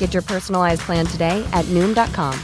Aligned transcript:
Get 0.00 0.14
your 0.14 0.22
personalized 0.24 0.80
plan 0.86 1.06
today 1.06 1.44
at 1.52 1.64
Noom.com. 1.66 2.34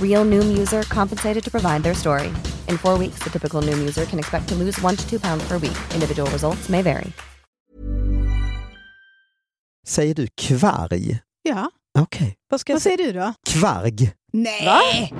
Real 0.00 0.24
Noom 0.24 0.58
user 0.58 0.82
compensated 0.82 1.44
to 1.44 1.50
provide 1.50 1.82
their 1.82 1.94
story. 1.94 2.28
In 2.68 2.76
four 2.76 2.98
weeks, 2.98 3.22
the 3.24 3.30
typical 3.30 3.62
Noom 3.62 3.78
user 3.78 4.04
can 4.04 4.18
expect 4.18 4.48
to 4.48 4.54
lose 4.54 4.78
one 4.82 4.96
to 4.96 5.04
two 5.08 5.18
pounds 5.18 5.48
per 5.48 5.58
week. 5.58 5.78
Individual 5.94 6.30
results 6.30 6.68
may 6.68 6.82
vary. 6.82 7.12
Säger 9.86 10.14
du 10.14 10.26
kvarg? 10.26 11.20
Ja, 11.42 11.70
Okej. 11.98 12.36
Vad, 12.50 12.60
ska 12.60 12.72
vad 12.72 12.82
säger 12.82 12.96
du 12.96 13.12
då? 13.12 13.34
Kvarg. 13.50 14.12
Nej! 14.32 15.12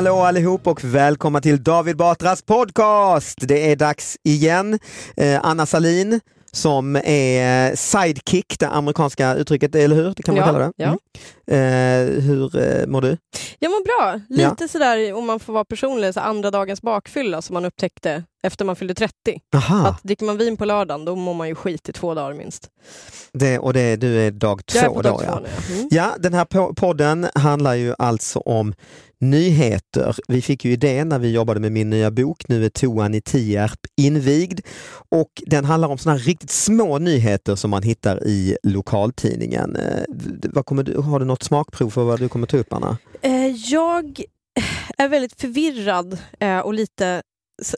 Hallå 0.00 0.16
allihop 0.16 0.66
och 0.66 0.84
välkomna 0.84 1.40
till 1.40 1.62
David 1.62 1.96
Batras 1.96 2.42
podcast. 2.42 3.38
Det 3.40 3.72
är 3.72 3.76
dags 3.76 4.16
igen. 4.24 4.78
Eh, 5.16 5.40
Anna 5.42 5.66
Salin 5.66 6.20
som 6.52 6.96
är 7.04 7.76
sidekick, 7.76 8.58
det 8.58 8.68
amerikanska 8.68 9.34
uttrycket, 9.34 9.74
eller 9.74 9.96
hur? 9.96 10.12
Det 10.16 10.22
kan 10.22 10.34
man 10.34 10.46
Ja, 10.46 10.52
kalla 10.52 10.58
det. 10.58 10.72
ja. 10.76 10.96
Mm. 11.50 12.16
Eh, 12.16 12.22
hur 12.22 12.56
eh, 12.80 12.86
mår 12.86 13.00
du? 13.00 13.16
Jag 13.58 13.70
mår 13.70 13.84
bra. 13.84 14.20
Lite 14.28 14.68
sådär, 14.68 15.12
om 15.14 15.26
man 15.26 15.40
får 15.40 15.52
vara 15.52 15.64
personlig, 15.64 16.14
så 16.14 16.20
andra 16.20 16.50
dagens 16.50 16.82
bakfylla 16.82 17.42
som 17.42 17.54
man 17.54 17.64
upptäckte 17.64 18.24
efter 18.42 18.64
man 18.64 18.76
fyllde 18.76 18.94
30. 18.94 19.12
Aha, 19.54 19.88
Att 19.88 20.02
dricker 20.02 20.24
man 20.24 20.38
vin 20.38 20.56
på 20.56 20.64
lördagen, 20.64 21.04
då 21.04 21.16
mår 21.16 21.34
man 21.34 21.48
ju 21.48 21.54
skit 21.54 21.88
i 21.88 21.92
två 21.92 22.14
dagar 22.14 22.34
minst. 22.34 22.68
det, 23.32 23.58
och 23.58 23.72
det, 23.72 23.96
du 23.96 24.20
är 24.26 24.30
dag 24.30 24.66
två 24.66 24.78
Jag 24.78 24.84
är 24.84 24.94
på 24.94 25.02
dag 25.02 25.12
då 25.12 25.18
två 25.18 25.24
ja. 25.26 25.40
nu. 25.68 25.74
Mm. 25.74 25.88
Ja, 25.90 26.14
den 26.18 26.34
här 26.34 26.44
po- 26.44 26.74
podden 26.74 27.26
handlar 27.34 27.74
ju 27.74 27.94
alltså 27.98 28.38
om 28.38 28.74
nyheter. 29.20 30.16
Vi 30.28 30.42
fick 30.42 30.64
ju 30.64 30.72
idén 30.72 31.08
när 31.08 31.18
vi 31.18 31.32
jobbade 31.32 31.60
med 31.60 31.72
min 31.72 31.90
nya 31.90 32.10
bok, 32.10 32.48
Nu 32.48 32.64
är 32.64 32.68
toan 32.68 33.14
i 33.14 33.20
Tierp 33.20 33.80
invigd. 33.96 34.60
Och 35.08 35.42
den 35.46 35.64
handlar 35.64 35.88
om 35.88 35.98
sådana 35.98 36.18
riktigt 36.18 36.50
små 36.50 36.98
nyheter 36.98 37.56
som 37.56 37.70
man 37.70 37.82
hittar 37.82 38.26
i 38.26 38.56
lokaltidningen. 38.62 39.76
Eh, 39.76 40.04
vad 40.42 40.66
kommer 40.66 40.82
du, 40.82 40.98
har 40.98 41.18
du 41.18 41.24
något 41.24 41.42
smakprov 41.42 41.90
för 41.90 42.04
vad 42.04 42.20
du 42.20 42.28
kommer 42.28 42.46
ta 42.46 42.56
upp 42.56 42.72
Anna? 42.72 42.98
Eh, 43.22 43.46
jag 43.46 44.22
är 44.98 45.08
väldigt 45.08 45.40
förvirrad 45.40 46.18
eh, 46.40 46.58
och 46.58 46.74
lite 46.74 47.22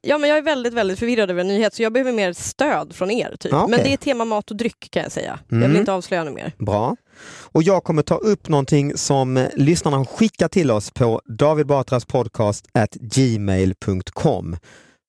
Ja, 0.03 0.19
men 0.19 0.29
jag 0.31 0.39
är 0.39 0.43
väldigt, 0.43 0.75
väldigt 0.75 0.99
förvirrad 0.99 1.31
över 1.31 1.41
en 1.41 1.49
nyhet, 1.49 1.75
så 1.75 1.83
jag 1.83 1.93
behöver 1.93 2.13
mer 2.13 2.33
stöd 2.33 2.93
från 2.95 3.11
er. 3.11 3.37
Typ. 3.41 3.53
Ja, 3.53 3.63
okej. 3.65 3.77
Men 3.77 3.85
det 3.85 3.93
är 3.93 3.97
tema 3.97 4.25
mat 4.25 4.51
och 4.51 4.57
dryck 4.57 4.89
kan 4.91 5.03
jag 5.03 5.13
säga. 5.13 5.39
Jag 5.49 5.57
Mm. 5.57 5.71
vill 5.71 5.81
inte 5.81 5.93
avslöja 5.93 6.25
något 6.25 6.35
mer. 6.35 6.53
Bra. 6.59 6.97
Och 7.43 7.63
jag 7.63 7.85
kommer 7.85 8.03
ta 8.03 8.15
upp 8.15 8.49
någonting 8.49 8.97
som 8.97 9.37
eh, 9.37 9.49
lyssnarna 9.55 9.97
har 9.97 10.05
skickat 10.05 10.53
till 10.53 10.71
oss 10.71 10.91
på 10.91 11.21
David 11.39 11.67
Batras 11.67 12.05
podcast 12.05 12.67
at 12.75 12.95
gmail.com. 12.95 14.57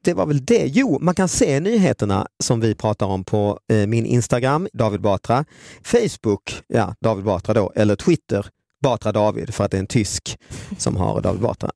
Det 0.03 0.13
var 0.13 0.25
väl 0.25 0.45
det. 0.45 0.65
Jo, 0.67 0.97
man 1.01 1.15
kan 1.15 1.27
se 1.27 1.59
nyheterna 1.59 2.27
som 2.43 2.59
vi 2.59 2.75
pratar 2.75 3.05
om 3.05 3.23
på 3.23 3.59
eh, 3.71 3.87
min 3.87 4.05
Instagram, 4.05 4.67
David 4.73 5.01
Batra, 5.01 5.45
Facebook, 5.83 6.61
ja, 6.67 6.95
David 7.01 7.25
Batra 7.25 7.53
då, 7.53 7.71
eller 7.75 7.95
Twitter, 7.95 8.45
Batra 8.83 9.11
David, 9.11 9.53
för 9.53 9.63
att 9.63 9.71
det 9.71 9.77
är 9.77 9.79
en 9.79 9.87
tysk 9.87 10.37
som 10.77 10.95
har 10.95 11.21
David 11.21 11.41
Batra. 11.41 11.69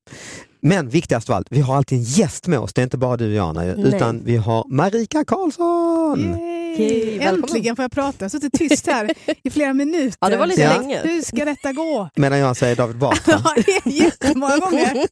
Men 0.62 0.90
viktigast 0.90 1.30
av 1.30 1.36
allt, 1.36 1.48
vi 1.50 1.62
har 1.62 1.76
alltid 1.78 1.98
en 1.98 2.04
gäst 2.04 2.48
med 2.48 2.60
oss. 2.60 2.74
Det 2.74 2.82
är 2.82 2.84
inte 2.84 2.98
bara 2.98 3.18
du 3.18 3.26
och 3.28 3.34
jag, 3.34 3.50
Anna, 3.50 3.66
utan 3.66 4.22
vi 4.26 4.38
har 4.38 4.66
Marika 4.70 5.26
Karlsson. 5.26 6.38
Yay. 6.80 7.20
Äntligen 7.20 7.76
får 7.76 7.84
jag 7.84 7.92
prata. 7.92 8.16
Jag 8.20 8.26
har 8.26 8.30
suttit 8.30 8.54
tyst 8.54 8.88
här 8.88 9.10
i 9.44 9.50
flera 9.50 9.74
minuter. 9.74 10.18
Ja, 10.22 10.30
det 10.30 10.38
var 10.38 10.48
lite 10.48 10.62
Ja. 10.62 10.78
länge. 10.82 11.02
Hur 11.04 11.22
ska 11.22 11.46
detta 11.46 11.74
gå? 11.74 12.10
Medan 12.16 12.40
jag 12.40 12.58
säger 12.58 12.76
David 12.76 12.98
Batra. 12.98 13.42
Ja, 13.46 13.54
det 13.66 13.72
är 13.72 13.92
jättemånga 14.04 14.58
gånger. 14.58 15.08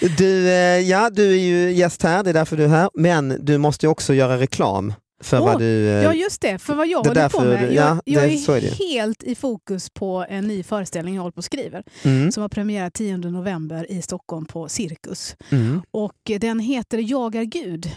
Du, 0.18 0.48
eh, 0.48 0.54
ja, 0.80 1.10
du 1.10 1.32
är 1.32 1.38
ju 1.38 1.72
gäst 1.72 2.02
här, 2.02 2.22
det 2.22 2.30
är 2.30 2.34
därför 2.34 2.56
du 2.56 2.64
är 2.64 2.68
här. 2.68 2.90
Men 2.94 3.36
du 3.40 3.58
måste 3.58 3.86
ju 3.86 3.90
också 3.90 4.14
göra 4.14 4.38
reklam 4.38 4.94
för 5.20 5.40
Åh, 5.40 5.44
vad 5.44 5.58
du... 5.58 5.88
eh, 5.88 6.02
Ja, 6.04 6.14
just 6.14 6.40
det. 6.40 6.58
För 6.58 6.74
vad 6.74 6.86
jag 6.88 7.04
Det 7.04 7.08
håller 7.08 7.28
på 7.28 7.40
med. 7.44 7.72
Jag, 7.72 7.96
ja, 7.96 7.98
jag 8.04 8.30
det- 8.30 8.36
så 8.36 8.52
är 8.52 8.60
är 8.64 8.70
helt 8.94 9.22
i 9.22 9.34
fokus 9.34 9.90
på 9.90 10.26
en 10.28 10.44
ny 10.44 10.62
föreställning 10.62 11.14
jag 11.14 11.22
håller 11.22 11.32
på 11.32 11.38
och 11.38 11.44
skriver. 11.44 11.82
mm, 12.02 12.32
Som 12.32 12.40
har 12.40 12.48
premiär 12.48 12.90
10 12.90 13.16
november 13.16 13.92
i 13.92 14.02
Stockholm 14.02 14.46
på 14.46 14.68
Cirkus. 14.68 15.36
mm. 15.50 15.82
Och 15.90 16.30
den 16.40 16.60
heter 16.60 16.98
Jag 16.98 17.34
är 17.34 17.44
Gud. 17.44 17.90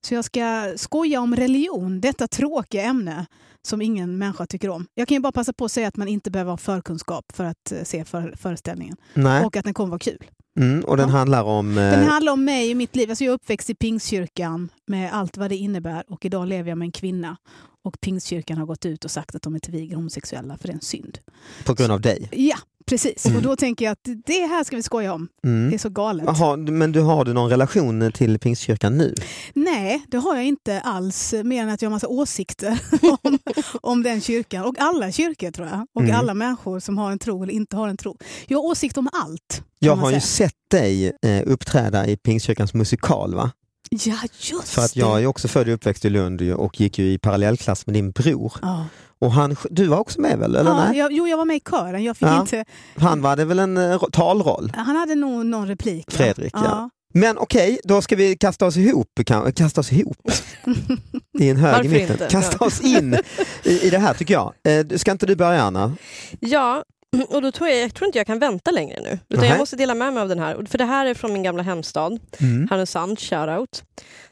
Så 0.00 0.14
jag 0.14 0.24
ska 0.24 0.72
skoja 0.76 1.20
om 1.20 1.36
religion, 1.36 2.00
detta 2.00 2.28
tråkiga 2.28 2.82
ämne 2.82 3.26
som 3.62 3.82
ingen 3.82 4.18
människa 4.18 4.46
tycker 4.46 4.68
om. 4.68 4.86
Jag 4.94 5.08
kan 5.08 5.14
ju 5.14 5.20
bara 5.20 5.32
passa 5.32 5.52
på 5.52 5.64
att 5.64 5.72
säga 5.72 5.88
att 5.88 5.96
man 5.96 6.08
inte 6.08 6.30
behöver 6.30 6.50
ha 6.50 6.56
förkunskap 6.58 7.24
för 7.34 7.44
att 7.44 7.72
eh, 7.72 7.78
se 7.84 8.04
för, 8.04 8.34
föreställningen. 8.38 8.96
Nej. 9.14 9.44
Och 9.44 9.56
att 9.56 9.64
den 9.64 9.74
kommer 9.74 9.90
vara 9.90 9.98
kul. 9.98 10.24
Mm, 10.60 10.84
och 10.84 10.96
den 10.96 11.08
Ja. 11.08 11.16
handlar 11.16 11.42
om... 11.44 11.70
eh, 11.70 11.74
Den 11.90 12.04
handlar 12.04 12.32
om 12.32 12.44
mig 12.44 12.70
och 12.70 12.76
mitt 12.76 12.96
liv. 12.96 13.10
Alltså 13.10 13.24
jag 13.24 13.30
är 13.32 13.34
uppväxt 13.34 13.70
i 13.70 13.74
Pingstkyrkan 13.74 14.68
med 14.86 15.12
allt 15.12 15.36
vad 15.36 15.50
det 15.50 15.56
innebär 15.56 16.04
och 16.08 16.24
idag 16.24 16.48
lever 16.48 16.68
jag 16.68 16.78
med 16.78 16.86
en 16.86 16.92
kvinna. 16.92 17.36
Och 17.86 18.00
Pingstkyrkan 18.00 18.58
har 18.58 18.66
gått 18.66 18.86
ut 18.86 19.04
och 19.04 19.10
sagt 19.10 19.34
att 19.34 19.42
de 19.42 19.54
inte 19.54 19.70
viger 19.70 19.96
homosexuella 19.96 20.58
för 20.58 20.68
det 20.68 20.72
är 20.72 20.74
en 20.74 20.80
synd. 20.80 21.18
på 21.64 21.74
grund 21.74 21.92
av 21.92 22.00
dig. 22.00 22.28
Ja, 22.32 22.56
precis. 22.86 23.26
Mm. 23.26 23.36
Och 23.36 23.42
då 23.42 23.56
tänker 23.56 23.84
jag 23.84 23.92
att 23.92 24.08
det 24.26 24.46
här 24.46 24.64
ska 24.64 24.76
vi 24.76 24.82
skoja 24.82 25.12
om. 25.12 25.28
Mm. 25.44 25.68
Det 25.70 25.76
är 25.76 25.78
så 25.78 25.88
galet. 25.88 26.24
Jaha, 26.26 26.56
men 26.56 26.92
du, 26.92 27.00
har 27.00 27.24
du 27.24 27.32
någon 27.32 27.50
relation 27.50 28.12
till 28.12 28.38
Pingstkyrkan 28.38 28.98
nu? 28.98 29.14
Nej, 29.54 30.02
det 30.08 30.16
har 30.16 30.34
jag 30.36 30.44
inte 30.44 30.80
alls. 30.80 31.34
Mer 31.44 31.62
än 31.62 31.68
att 31.68 31.82
jag 31.82 31.90
har 31.90 31.92
massa 31.96 32.08
åsikter 32.08 32.80
om, 33.22 33.38
om 33.82 34.02
den 34.02 34.20
kyrkan. 34.20 34.64
Och 34.64 34.74
alla 34.78 35.12
kyrkor 35.12 35.50
tror 35.50 35.68
jag. 35.68 35.86
Och 35.94 36.02
Mm. 36.02 36.16
alla 36.16 36.34
människor 36.34 36.80
som 36.80 36.98
har 36.98 37.12
en 37.12 37.18
tro 37.18 37.42
eller 37.42 37.52
inte 37.52 37.76
har 37.76 37.88
en 37.88 37.96
tro. 37.96 38.16
Jag 38.46 38.58
har 38.58 38.64
åsikt 38.64 38.98
om 38.98 39.08
allt. 39.12 39.62
Jag 39.78 39.96
har 39.96 40.10
ju 40.10 40.20
sett 40.20 40.52
dig 40.70 41.12
eh, 41.22 41.42
uppträda 41.46 42.06
i 42.06 42.16
Pingstkyrkans 42.16 42.74
musikal 42.74 43.34
va? 43.34 43.50
Ja, 43.90 44.16
just 44.40 44.68
För 44.68 44.82
att 44.82 44.96
jag 44.96 45.22
är 45.22 45.26
också 45.26 45.48
född 45.48 45.68
och 45.68 45.74
uppväxt 45.74 46.04
i 46.04 46.10
Lund 46.10 46.42
och 46.52 46.80
gick 46.80 46.98
ju 46.98 47.12
i 47.12 47.18
parallellklass 47.18 47.86
med 47.86 47.94
din 47.94 48.10
bror. 48.10 48.52
Ja. 48.62 48.86
Och 49.18 49.32
han, 49.32 49.56
du 49.70 49.86
var 49.86 49.98
också 49.98 50.20
med 50.20 50.38
väl? 50.38 50.56
Eller 50.56 50.70
Ja, 50.70 50.84
nej? 50.88 50.98
jag, 50.98 51.12
jo, 51.12 51.28
jag 51.28 51.36
var 51.36 51.44
med 51.44 51.56
i 51.56 51.60
kören. 51.70 52.04
Jag 52.04 52.16
fick 52.16 52.28
Ja. 52.28 52.40
inte, 52.40 52.64
Han 52.96 53.22
var 53.22 53.36
det 53.36 53.44
väl 53.44 53.58
en 53.58 53.76
eh, 53.76 53.90
ro- 53.98 54.10
talroll? 54.12 54.72
han 54.76 54.96
hade 54.96 55.14
nog 55.14 55.46
någon 55.46 55.68
replik. 55.68 56.10
Fredrik, 56.12 56.52
ja. 56.54 56.90
Men 57.14 57.38
okej, 57.38 57.78
då 57.84 58.02
ska 58.02 58.16
vi 58.16 58.36
kasta 58.36 58.66
oss 58.66 58.76
ihop. 58.76 59.08
Kasta 59.56 59.80
oss 59.80 59.92
ihop. 59.92 60.16
Det 61.38 61.46
är 61.46 61.50
en 61.50 61.56
hög 61.56 61.86
i 61.86 61.88
mitten. 61.88 62.10
inte? 62.12 62.28
Kasta 62.30 62.56
Ja. 62.60 62.66
oss 62.66 62.80
in 62.80 63.16
i, 63.64 63.86
i 63.86 63.90
det 63.90 63.98
här 63.98 64.14
tycker 64.14 64.34
jag. 64.34 64.52
Eh, 64.68 64.96
Ska 64.98 65.10
inte 65.12 65.26
du 65.26 65.36
börja 65.36 65.62
Anna? 65.62 65.96
Ja, 66.40 66.82
och 67.28 67.42
då 67.42 67.52
tror 67.52 67.68
jag, 67.68 67.78
jag 67.78 67.94
tror 67.94 68.06
inte 68.06 68.18
jag 68.18 68.26
kan 68.26 68.38
vänta 68.38 68.70
längre 68.70 69.00
nu. 69.02 69.18
Utan 69.28 69.40
Nähä. 69.42 69.52
jag 69.52 69.58
måste 69.58 69.76
dela 69.76 69.94
med 69.94 70.12
mig 70.12 70.20
av 70.22 70.28
den 70.28 70.38
här. 70.38 70.64
För 70.68 70.78
det 70.78 70.84
här 70.84 71.06
är 71.06 71.14
från 71.14 71.32
min 71.32 71.42
gamla 71.42 71.62
hemstad, 71.62 72.18
Mm. 72.40 72.68
Härnösand, 72.70 73.20
shoutout. 73.20 73.82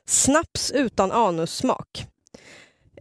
Snaps 0.06 0.70
utan 0.74 1.12
anussmak. 1.12 2.06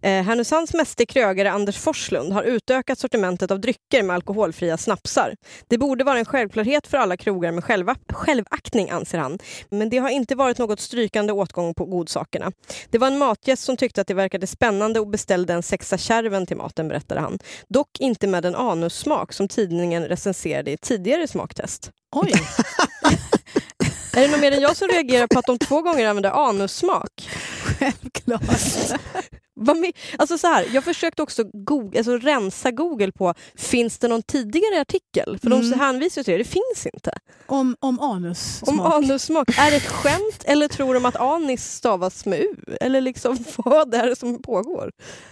Eh, 0.03 0.23
Härnösands 0.23 0.73
mäster 0.73 1.05
krögare 1.05 1.51
Anders 1.51 1.77
Forslund 1.77 2.33
har 2.33 2.43
utökat 2.43 2.99
sortimentet 2.99 3.51
av 3.51 3.59
drycker 3.59 4.03
med 4.03 4.13
alkoholfria 4.13 4.77
snapsar. 4.77 5.35
Det 5.67 5.77
borde 5.77 6.03
vara 6.03 6.19
en 6.19 6.25
självklarhet 6.25 6.87
för 6.87 6.97
alla 6.97 7.17
krogar 7.17 7.51
med 7.51 7.63
själva, 7.63 7.95
självaktning, 8.13 8.89
anser 8.89 9.17
han. 9.17 9.39
Men 9.69 9.89
det 9.89 9.97
har 9.97 10.09
inte 10.09 10.35
varit 10.35 10.57
något 10.57 10.79
strykande 10.79 11.33
åtgång 11.33 11.73
på 11.73 11.85
godsakerna. 11.85 12.51
Det 12.89 12.97
var 12.97 13.07
en 13.07 13.17
matgäst 13.17 13.63
som 13.63 13.77
tyckte 13.77 14.01
att 14.01 14.07
det 14.07 14.13
verkade 14.13 14.47
spännande 14.47 14.99
och 14.99 15.07
beställde 15.07 15.53
en 15.53 15.63
sexa 15.63 15.97
kärven 15.97 16.45
till 16.45 16.57
maten, 16.57 16.87
berättade 16.87 17.21
han. 17.21 17.39
Dock 17.67 17.99
inte 17.99 18.27
med 18.27 18.45
en 18.45 18.55
anussmak 18.55 19.33
som 19.33 19.47
tidningen 19.47 20.05
recenserade 20.05 20.71
i 20.71 20.73
ett 20.73 20.81
tidigare 20.81 21.27
smaktest. 21.27 21.91
Oj, 22.15 22.31
Är 24.13 24.21
det 24.21 24.27
någon 24.27 24.39
mer 24.39 24.51
än 24.51 24.61
jag 24.61 24.77
som 24.77 24.87
reagerar 24.87 25.27
på 25.27 25.39
att 25.39 25.45
de 25.45 25.59
två 25.59 25.81
gånger 25.81 26.07
använder 26.07 26.49
anussmak? 26.49 27.29
självklart. 27.63 28.41
Vad 29.55 29.77
med, 29.77 29.91
alltså 30.17 30.37
så 30.37 30.47
här, 30.47 30.67
jag 30.73 30.83
försökte 30.83 31.21
också 31.21 31.43
Google, 31.53 31.97
alltså 31.99 32.17
rensa 32.17 32.71
Google 32.71 33.11
på, 33.11 33.33
finns 33.55 33.97
det 33.97 34.07
någon 34.07 34.23
tidigare 34.23 34.81
artikel? 34.81 35.39
För 35.39 35.47
Mm. 35.47 35.69
de 35.71 35.79
hänvisar 35.79 36.23
till 36.23 36.31
det, 36.31 36.37
det 36.37 36.43
finns 36.43 36.85
inte. 36.93 37.13
Om, 37.45 37.75
om 37.79 37.99
anus 37.99 38.61
Om 38.65 38.75
smak. 38.75 38.93
anussmak, 38.93 39.49
är 39.59 39.71
det 39.71 39.77
ett 39.77 39.87
skämt 39.87 40.43
eller 40.45 40.67
tror 40.67 40.93
de 40.93 41.05
att 41.05 41.15
anis 41.15 41.63
stavas 41.73 42.25
med 42.25 42.39
u? 42.39 42.55
Eller 42.81 43.01
liksom 43.01 43.37
vad 43.57 43.93
är 43.93 44.07
det 44.07 44.15
som 44.15 44.41
pågår? 44.41 44.91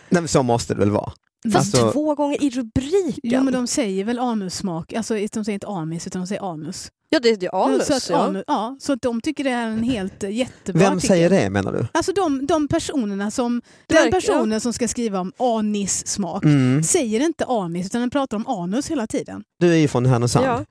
Nej, 0.09 0.21
men 0.21 0.27
så 0.27 0.43
måste 0.43 0.73
det 0.73 0.79
väl 0.79 0.91
vara. 0.91 1.11
Fast 1.43 1.55
Alltså- 1.75 1.91
två 1.91 2.15
gånger 2.15 2.43
i 2.43 2.49
rubriken. 2.49 3.19
Jo 3.23 3.43
men 3.43 3.53
de 3.53 3.67
säger 3.67 4.03
väl 4.05 4.19
anussmak, 4.19 4.93
alltså 4.93 5.13
de 5.13 5.29
säger 5.45 5.51
inte 5.51 5.67
anis 5.67 6.07
utan 6.07 6.21
de 6.21 6.27
säger 6.27 6.53
anus. 6.53 6.91
Ja, 7.09 7.19
det 7.19 7.29
är 7.29 7.37
ju 7.43 7.49
anus. 7.49 7.85
så, 7.87 7.93
att, 7.93 8.09
ja. 8.09 8.17
anu, 8.17 8.43
ja, 8.47 8.77
så 8.81 8.93
att 8.93 9.01
de 9.01 9.21
tycker 9.21 9.43
det 9.43 9.49
är 9.49 9.67
en 9.67 9.83
helt 9.83 10.23
jättebra 10.23 10.79
Vem 10.83 10.97
artikel. 10.97 11.07
säger 11.07 11.29
det 11.29 11.49
menar 11.49 11.71
du? 11.73 11.87
Alltså 11.91 12.11
de, 12.11 12.45
de 12.45 12.67
personerna 12.67 13.31
som, 13.31 13.61
den 13.87 14.11
personen 14.11 14.61
som 14.61 14.73
ska 14.73 14.87
skriva 14.87 15.19
om 15.19 15.31
anis-smak 15.37 16.43
Mm. 16.43 16.83
säger 16.83 17.19
inte 17.19 17.45
anis 17.45 17.85
utan 17.85 18.01
den 18.01 18.09
pratar 18.09 18.37
om 18.37 18.47
anus 18.47 18.91
hela 18.91 19.07
tiden. 19.07 19.43
Du 19.59 19.71
är 19.71 19.77
ju 19.77 19.87
från 19.87 20.05
Härnösand. 20.05 20.45
Ja. 20.45 20.65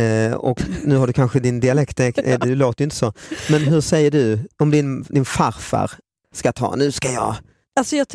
Eh, 0.00 0.32
och 0.34 0.62
nu 0.84 0.96
har 0.96 1.06
du 1.06 1.12
kanske 1.12 1.40
din 1.40 1.60
dialekt, 1.60 2.00
eh, 2.00 2.10
det 2.40 2.54
låter 2.54 2.82
ju 2.82 2.84
inte 2.84 2.96
så. 2.96 3.12
Men 3.50 3.60
hur 3.62 3.80
säger 3.80 4.10
du 4.10 4.38
om 4.62 4.70
din, 4.70 5.02
din 5.02 5.24
farfar 5.24 5.90
ska 6.34 6.52
ta, 6.52 6.76
nu 6.76 6.92
ska 6.92 7.12
jag 7.12 7.34
Alltså 7.80 7.96
jag, 7.96 8.06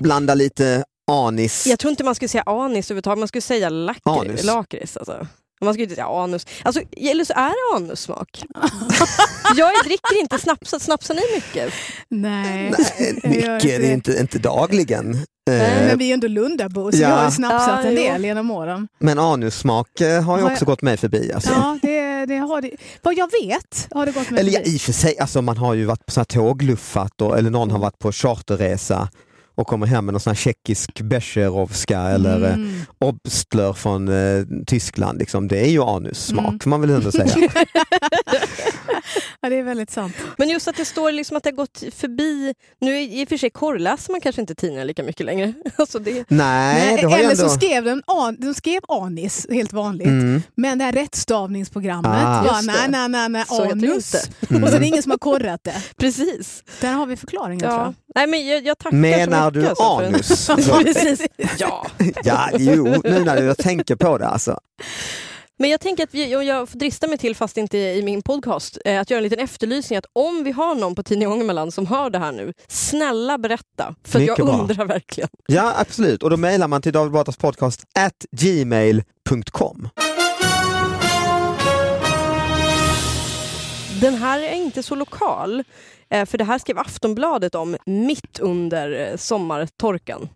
blanda 0.00 0.34
lite 0.34 0.84
anis. 1.12 1.66
jag 1.66 1.78
tror 1.78 1.90
inte 1.90 2.04
man 2.04 2.14
skulle 2.14 2.28
säga 2.28 2.42
anis 2.46 2.86
överhuvudtaget, 2.90 3.18
man 3.18 3.28
skulle 3.28 3.42
säga 3.42 3.68
lakrits. 3.68 4.44
lakrits 4.44 4.96
alltså. 4.96 5.26
Man 5.60 5.74
skulle 5.74 5.84
inte 5.84 5.94
säga 5.94 6.06
anus. 6.06 6.46
Alltså, 6.62 6.82
eller 6.96 7.24
så 7.24 7.32
är 7.32 7.48
det 7.48 7.76
anussmak. 7.76 8.42
jag 9.56 9.70
dricker 9.84 10.20
inte 10.20 10.38
snapsa. 10.38 10.78
Snapsar 10.80 11.14
ni 11.14 11.20
mycket? 11.34 11.72
Nej. 12.08 12.74
Nej, 12.78 13.20
Jag 13.24 13.30
mycket, 13.30 13.62
det 13.62 13.86
är 13.88 13.92
inte, 13.92 14.12
inte 14.20 14.38
dagligen. 14.38 15.10
Nej, 15.10 15.60
Eh, 15.60 15.86
Men 15.86 15.98
vi 15.98 16.10
är 16.10 16.14
ändå 16.14 16.28
Lundabor 16.28 16.92
så 16.92 16.98
Ja. 17.02 17.08
vi 17.08 17.14
har 17.14 17.24
ju 17.24 17.30
snapsat 17.30 17.68
Ja, 17.84 17.90
en 17.90 17.96
jo. 17.96 18.02
del 18.02 18.24
genom 18.24 18.50
åren. 18.50 18.88
men 18.98 19.18
anussmak 19.18 20.00
eh, 20.00 20.22
har 20.22 20.36
ju 20.38 20.42
Har 20.42 20.50
också 20.50 20.62
jag- 20.62 20.66
gått 20.66 20.82
mig 20.82 20.96
förbi. 20.96 21.32
Alltså. 21.32 21.50
Ja, 21.50 21.78
det, 21.82 22.26
det 22.26 22.36
har 22.36 22.60
det. 22.60 22.70
Vad 23.02 23.14
jag 23.14 23.30
vet 23.42 23.88
har 23.90 24.06
det 24.06 24.12
gått 24.12 24.30
med 24.30 24.40
Eller 24.40 24.52
ja, 24.52 24.58
förbi. 24.58 24.74
i 24.74 24.76
och 24.76 24.80
för 24.80 24.92
sig, 24.92 25.18
alltså, 25.18 25.42
man 25.42 25.56
har 25.56 25.74
ju 25.74 25.84
varit 25.84 26.06
på 26.06 26.12
så 26.12 26.20
här 26.20 26.24
tågluffat 26.24 27.20
och, 27.20 27.38
eller 27.38 27.50
någon 27.50 27.70
har 27.70 27.78
varit 27.78 27.98
på 27.98 28.12
charterresa 28.12 29.08
och 29.54 29.66
kommer 29.66 29.86
hem 29.86 30.04
med 30.06 30.12
någon 30.12 30.20
sån 30.20 30.30
här 30.30 30.36
tjeckisk 30.36 31.00
becherovska 31.00 32.00
eller 32.00 32.44
eh, 32.44 32.52
Mm. 32.54 32.80
obstler 32.98 33.72
från 33.72 34.08
eh, 34.08 34.44
Tyskland. 34.66 35.18
Liksom. 35.18 35.48
Det 35.48 35.58
är 35.60 35.70
ju 35.70 35.82
anussmak 35.82 36.46
Mm. 36.48 36.58
får 36.58 36.70
man 36.70 36.80
väl 36.80 36.90
ändå 36.90 37.12
säga. 37.12 37.36
Ja, 39.40 39.48
det 39.48 39.56
är 39.56 39.62
väldigt 39.62 39.90
sant. 39.90 40.14
Men 40.38 40.48
just 40.48 40.68
att 40.68 40.76
det 40.76 40.84
står 40.84 41.12
liksom 41.12 41.36
att 41.36 41.42
det 41.42 41.50
har 41.50 41.56
gått 41.56 41.82
förbi. 41.94 42.54
Nu 42.80 43.00
i 43.00 43.24
och 43.24 43.28
för 43.28 43.36
sig 43.36 43.50
korrläser 43.50 44.12
man 44.12 44.20
kanske 44.20 44.40
inte 44.40 44.54
tidningar 44.54 44.84
lika 44.84 45.02
mycket 45.02 45.26
längre. 45.26 45.52
Alltså 45.76 45.98
det, 45.98 46.24
Nej, 46.30 46.96
det 46.96 47.06
har 47.08 47.18
Eller 47.18 47.30
ändå... 47.30 47.36
så 47.36 47.48
skrev 47.48 47.88
an, 48.06 48.36
de 48.38 48.54
skrev 48.54 48.80
anis, 48.88 49.46
helt 49.50 49.72
vanligt. 49.72 50.06
Mm. 50.06 50.42
Men 50.54 50.78
det 50.78 50.84
här 50.84 50.92
rättstavningsprogrammet, 50.92 52.10
Ah. 52.14 52.44
ja, 52.46 52.60
nej, 52.62 52.76
det. 52.86 52.90
nej, 52.90 53.08
nej, 53.08 53.28
nej, 53.28 53.44
anus. 53.72 54.14
Mm. 54.50 54.62
Och 54.64 54.68
så 54.70 54.76
är 54.76 54.80
det 54.80 54.86
ingen 54.86 55.02
som 55.02 55.10
har 55.10 55.18
korrat 55.18 55.60
det. 55.64 55.82
precis. 55.96 56.62
Där 56.80 56.92
har 56.92 57.06
vi 57.06 57.16
förklaringen 57.16 57.60
tror 57.60 57.72
Ja. 57.72 57.84
jag. 57.84 57.94
Nej, 58.14 58.26
men 58.26 58.46
jag, 58.46 58.66
jag 58.66 58.78
tackar 58.78 58.96
Menar 58.96 59.50
så 59.50 59.58
mycket. 59.58 59.62
du 59.62 59.68
alltså, 59.68 60.56
för- 60.56 60.76
anus? 60.76 60.84
precis. 60.94 61.26
Ja. 61.58 61.86
ja, 62.24 62.48
jo, 62.58 62.94
nu 63.04 63.24
när 63.24 63.42
jag 63.42 63.58
tänker 63.58 63.96
på 63.96 64.18
det 64.18 64.26
alltså. 64.26 64.58
Men 65.58 65.70
jag 65.70 65.80
tänker 65.80 66.04
att 66.04 66.14
vi, 66.14 66.36
och 66.36 66.44
jag 66.44 66.68
får 66.68 66.78
drista 66.78 67.06
mig 67.06 67.18
till, 67.18 67.36
fast 67.36 67.56
inte 67.56 67.78
i 67.78 68.02
min 68.02 68.22
podcast, 68.22 68.78
eh, 68.84 69.00
att 69.00 69.10
göra 69.10 69.18
en 69.18 69.22
liten 69.24 69.38
efterlysning. 69.38 69.96
Att 69.98 70.04
om 70.12 70.44
vi 70.44 70.50
har 70.52 70.74
någon 70.74 70.94
på 70.94 71.02
Tidning 71.02 71.28
Ångermanland 71.28 71.74
som 71.74 71.86
hör 71.86 72.10
det 72.10 72.18
här 72.18 72.32
nu, 72.32 72.52
snälla 72.68 73.38
berätta. 73.38 73.94
För 74.04 74.20
jag 74.20 74.36
bra. 74.36 74.58
undrar 74.60 74.84
verkligen. 74.84 75.28
Ja, 75.46 75.74
absolut. 75.76 76.22
Och 76.22 76.30
då 76.30 76.36
mejlar 76.36 76.68
man 76.68 76.82
till 76.82 76.92
David 76.92 77.12
Batras 77.12 77.36
podcast 77.36 77.84
at 77.98 78.24
gmail.com. 78.36 79.88
Den 84.02 84.14
här 84.14 84.40
är 84.40 84.54
inte 84.54 84.82
så 84.82 84.94
lokal, 84.94 85.64
eh, 86.10 86.26
för 86.26 86.38
det 86.38 86.44
här 86.44 86.58
skrev 86.58 86.78
Aftonbladet 86.78 87.54
om 87.54 87.76
mitt 87.86 88.38
under 88.38 88.90
eh, 88.90 89.16
sommartorkan. 89.16 90.28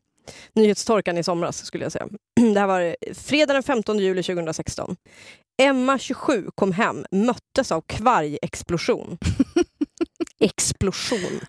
Nyhetstorkan 0.52 1.18
i 1.18 1.22
somras 1.22 1.64
skulle 1.64 1.84
jag 1.84 1.92
säga. 1.92 2.08
Det 2.54 2.60
här 2.60 2.66
var 2.66 2.96
fredag 3.14 3.52
den 3.52 3.62
15 3.62 3.98
juli 3.98 4.22
2016. 4.22 4.96
Emma, 5.62 5.98
27, 5.98 6.50
kom 6.54 6.72
hem, 6.72 7.06
möttes 7.10 7.72
av 7.72 7.80
kvargexplosion. 7.80 9.18
Explosion. 10.40 11.40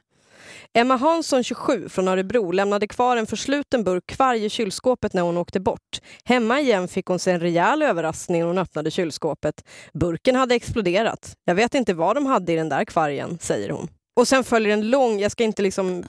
Emma 0.77 0.95
Hansson, 0.95 1.43
27, 1.43 1.89
från 1.89 2.07
Örebro 2.07 2.51
lämnade 2.51 2.87
kvar 2.87 3.17
en 3.17 3.27
försluten 3.27 3.83
burk 3.83 4.07
kvarg 4.07 4.45
i 4.45 4.49
kylskåpet 4.49 5.13
när 5.13 5.21
hon 5.21 5.37
åkte 5.37 5.59
bort. 5.59 6.01
Hemma 6.23 6.59
igen 6.59 6.87
fick 6.87 7.05
hon 7.05 7.19
sig 7.19 7.33
en 7.33 7.39
rejäl 7.39 7.81
överraskning 7.81 8.39
när 8.41 8.47
hon 8.47 8.57
öppnade 8.57 8.91
kylskåpet. 8.91 9.63
Burken 9.93 10.35
hade 10.35 10.55
exploderat. 10.55 11.35
Jag 11.45 11.55
vet 11.55 11.75
inte 11.75 11.93
vad 11.93 12.15
de 12.15 12.25
hade 12.25 12.53
i 12.53 12.55
den 12.55 12.69
där 12.69 12.85
kvargen, 12.85 13.37
säger 13.41 13.69
hon. 13.69 13.87
Och 14.19 14.27
sen 14.27 14.43
följer 14.43 14.73
en 14.73 14.89
lång, 14.89 15.19
jag 15.19 15.31
ska 15.31 15.43
inte 15.43 15.61
liksom 15.61 16.03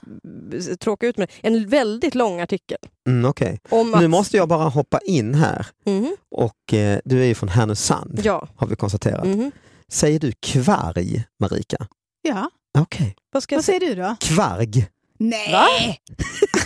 eh, 0.53 0.75
tråka 0.75 1.07
ut 1.07 1.17
med 1.17 1.31
det, 1.41 1.47
en 1.47 1.67
väldigt 1.69 2.15
lång 2.15 2.41
artikel. 2.41 2.77
Mm, 3.09 3.29
Okej, 3.29 3.59
Om 3.69 3.93
att, 3.93 4.01
nu 4.01 4.07
måste 4.07 4.37
jag 4.37 4.47
bara 4.47 4.69
hoppa 4.69 4.99
in 5.05 5.33
här 5.35 5.67
Mhm, 5.85 6.15
och 6.35 6.73
eh, 6.73 6.99
du 7.05 7.21
är 7.21 7.25
ju 7.25 7.35
från 7.35 7.49
Härnösand 7.49 8.21
ja. 8.23 8.47
har 8.55 8.67
vi 8.67 8.75
konstaterat. 8.75 9.25
mhm. 9.25 9.51
Säger 9.91 10.19
du 10.19 10.31
kvarg, 10.31 11.23
Marika? 11.39 11.87
Ja, 12.21 12.49
Okej, 12.77 13.15
Vad 13.31 13.43
vad 13.51 13.65
säger 13.65 13.79
du 13.79 13.95
då? 13.95 14.15
kvarg. 14.19 14.87
Nej! 15.19 15.51
Va? 15.51 15.65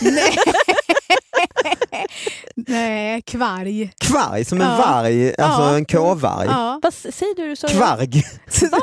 Nej. 0.02 0.36
Nej, 2.56 3.22
kvarg. 3.22 3.90
Kvarg 4.00 4.44
som 4.44 4.60
en 4.60 4.66
Ja. 4.68 4.76
varg, 4.76 5.28
alltså 5.28 5.60
Ja. 5.62 5.76
en 5.76 5.84
kåvarg. 5.84 6.46
Ja. 6.46 6.80
Vad 6.82 6.94
säger 6.94 7.48
du? 7.48 7.56
sa 7.56 7.68
Kvarg, 7.68 8.24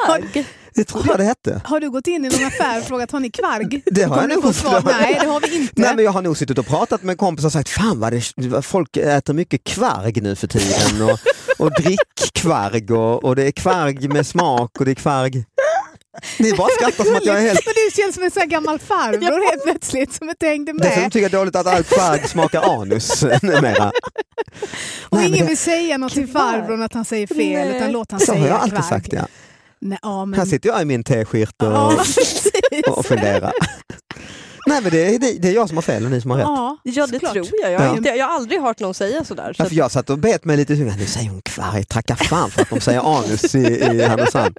Kvarg? 0.06 0.46
det 0.76 0.84
trodde 0.84 1.08
jag 1.10 1.20
det 1.20 1.24
hette. 1.24 1.62
Har 1.66 1.80
du 1.80 1.90
gått 1.90 2.08
in 2.08 2.26
i 2.26 2.30
någon 2.30 2.46
affär 2.48 2.80
och 2.80 2.84
frågat 2.86 3.12
har 3.12 3.20
ni 3.20 3.32
kvarg? 3.32 3.82
Det 3.86 4.04
har 4.04 4.16
Kommer 4.16 4.30
jag 4.30 4.44
nog 4.44 4.46
inte. 4.56 4.82
Nej, 5.00 5.18
det 5.22 5.28
har 5.28 5.40
vi 5.42 5.56
inte. 5.56 5.74
Nej 5.82 5.96
men 5.96 6.06
jag 6.06 6.12
har 6.12 6.22
nog 6.22 6.38
suttit 6.38 6.58
och 6.58 6.68
pratat 6.68 7.04
med 7.04 7.18
kompisar 7.18 7.48
och 7.48 7.54
sagt 7.54 7.70
fan 7.70 8.00
vad 8.00 8.14
det, 8.14 8.62
folk 8.62 8.98
äter 8.98 9.34
mycket 9.34 9.64
kvarg 9.64 10.22
nu 10.22 10.36
för 10.36 10.48
tiden 10.48 11.02
och, 11.10 11.20
och 11.60 11.72
drick 11.72 12.00
kvarg 12.34 12.92
och, 12.94 13.24
och 13.24 13.36
det 13.36 13.44
är 13.48 13.52
kvarg 13.52 14.08
med 14.08 14.28
smak 14.28 14.80
och 14.80 14.86
det 14.86 14.92
är 14.92 14.96
kvarg. 14.96 15.46
Ni 16.40 16.54
bara 16.54 16.70
skrattar 16.70 17.04
som 17.04 17.16
att 17.16 17.26
jag 17.26 17.38
är 17.38 17.42
helt... 17.42 17.66
Men 17.66 17.74
du 17.74 18.02
känns 18.02 18.16
som 18.16 18.24
en 18.24 18.32
sån 18.32 18.40
här 18.42 18.48
gammal 18.48 18.80
farbror 18.80 19.50
helt 19.50 19.64
plötsligt 19.64 20.14
som 20.14 20.30
inte 20.30 20.48
hängde 20.48 20.74
Dessutom 20.74 21.02
med. 21.04 21.12
tycker 21.12 21.22
jag 21.24 21.32
dåligt 21.32 21.56
att 21.56 21.68
all 21.68 21.84
kvarg 21.84 22.28
smakar 22.28 22.62
anus 22.82 23.24
numera. 23.42 23.92
Och 25.10 25.18
Nej, 25.18 25.28
ingen 25.28 25.40
det- 25.40 25.46
vill 25.48 25.58
säga 25.58 25.98
något 25.98 26.14
till 26.14 26.28
farbrorn 26.28 26.82
att 26.82 26.94
han 26.94 27.06
säger 27.06 27.28
fel 27.28 27.68
Nej. 27.68 27.78
utan 27.78 27.92
låt 27.92 28.12
han 28.12 28.20
Så 28.20 28.26
säga 28.26 28.40
har 28.40 28.48
jag 28.48 28.58
alltid 28.58 28.72
kvarg. 28.74 28.90
sagt 28.90 29.14
ja. 29.14 29.28
Nej, 29.80 30.00
ja, 30.02 30.26
men... 30.26 30.40
Här 30.40 30.46
sitter 30.46 30.70
jag 30.70 30.82
i 30.82 30.86
min 30.86 31.04
teskyrt 31.04 31.62
och, 31.62 31.68
Ja, 31.68 32.04
och 32.88 33.06
funderar. 33.06 33.54
Nej 34.68 34.82
men 34.82 34.92
det 34.92 35.16
är, 35.16 35.20
det, 35.20 35.34
det 35.42 35.48
är 35.48 35.54
jag 35.54 35.68
som 35.68 35.78
har 35.78 35.82
fel 35.82 36.06
och 36.06 36.12
ni 36.12 36.22
som 36.22 36.32
har 36.32 36.38
rätt. 36.38 36.46
Ja, 36.48 36.78
Ja, 36.84 37.08
det 37.08 37.14
såklart. 37.14 37.34
tror 37.34 37.48
jag. 37.62 37.72
Jag 37.72 37.80
har, 37.80 37.86
Ja. 37.86 37.98
inte, 37.98 38.10
jag 38.10 38.26
har 38.28 38.36
aldrig 38.36 38.62
hört 38.62 38.80
någon 38.80 38.94
säga 38.94 39.24
sådär. 39.24 39.54
Så 39.54 39.64
Ja, 39.64 39.70
för 39.70 39.76
jag 39.76 39.92
satt 39.92 40.10
och 40.10 40.18
bet 40.20 40.46
mig 40.46 40.58
lite 40.58 40.74
i. 40.74 40.78
Nu 40.78 41.06
säger 41.06 41.30
hon 41.30 41.42
kvarg, 41.42 41.84
tacka 41.84 42.16
fan 42.16 42.52
för 42.52 42.62
att 42.62 42.70
de 42.70 42.80
säger 42.82 43.18
anus 43.20 43.56
i, 43.56 43.60
i 43.60 44.02
Härnösand. 44.02 44.58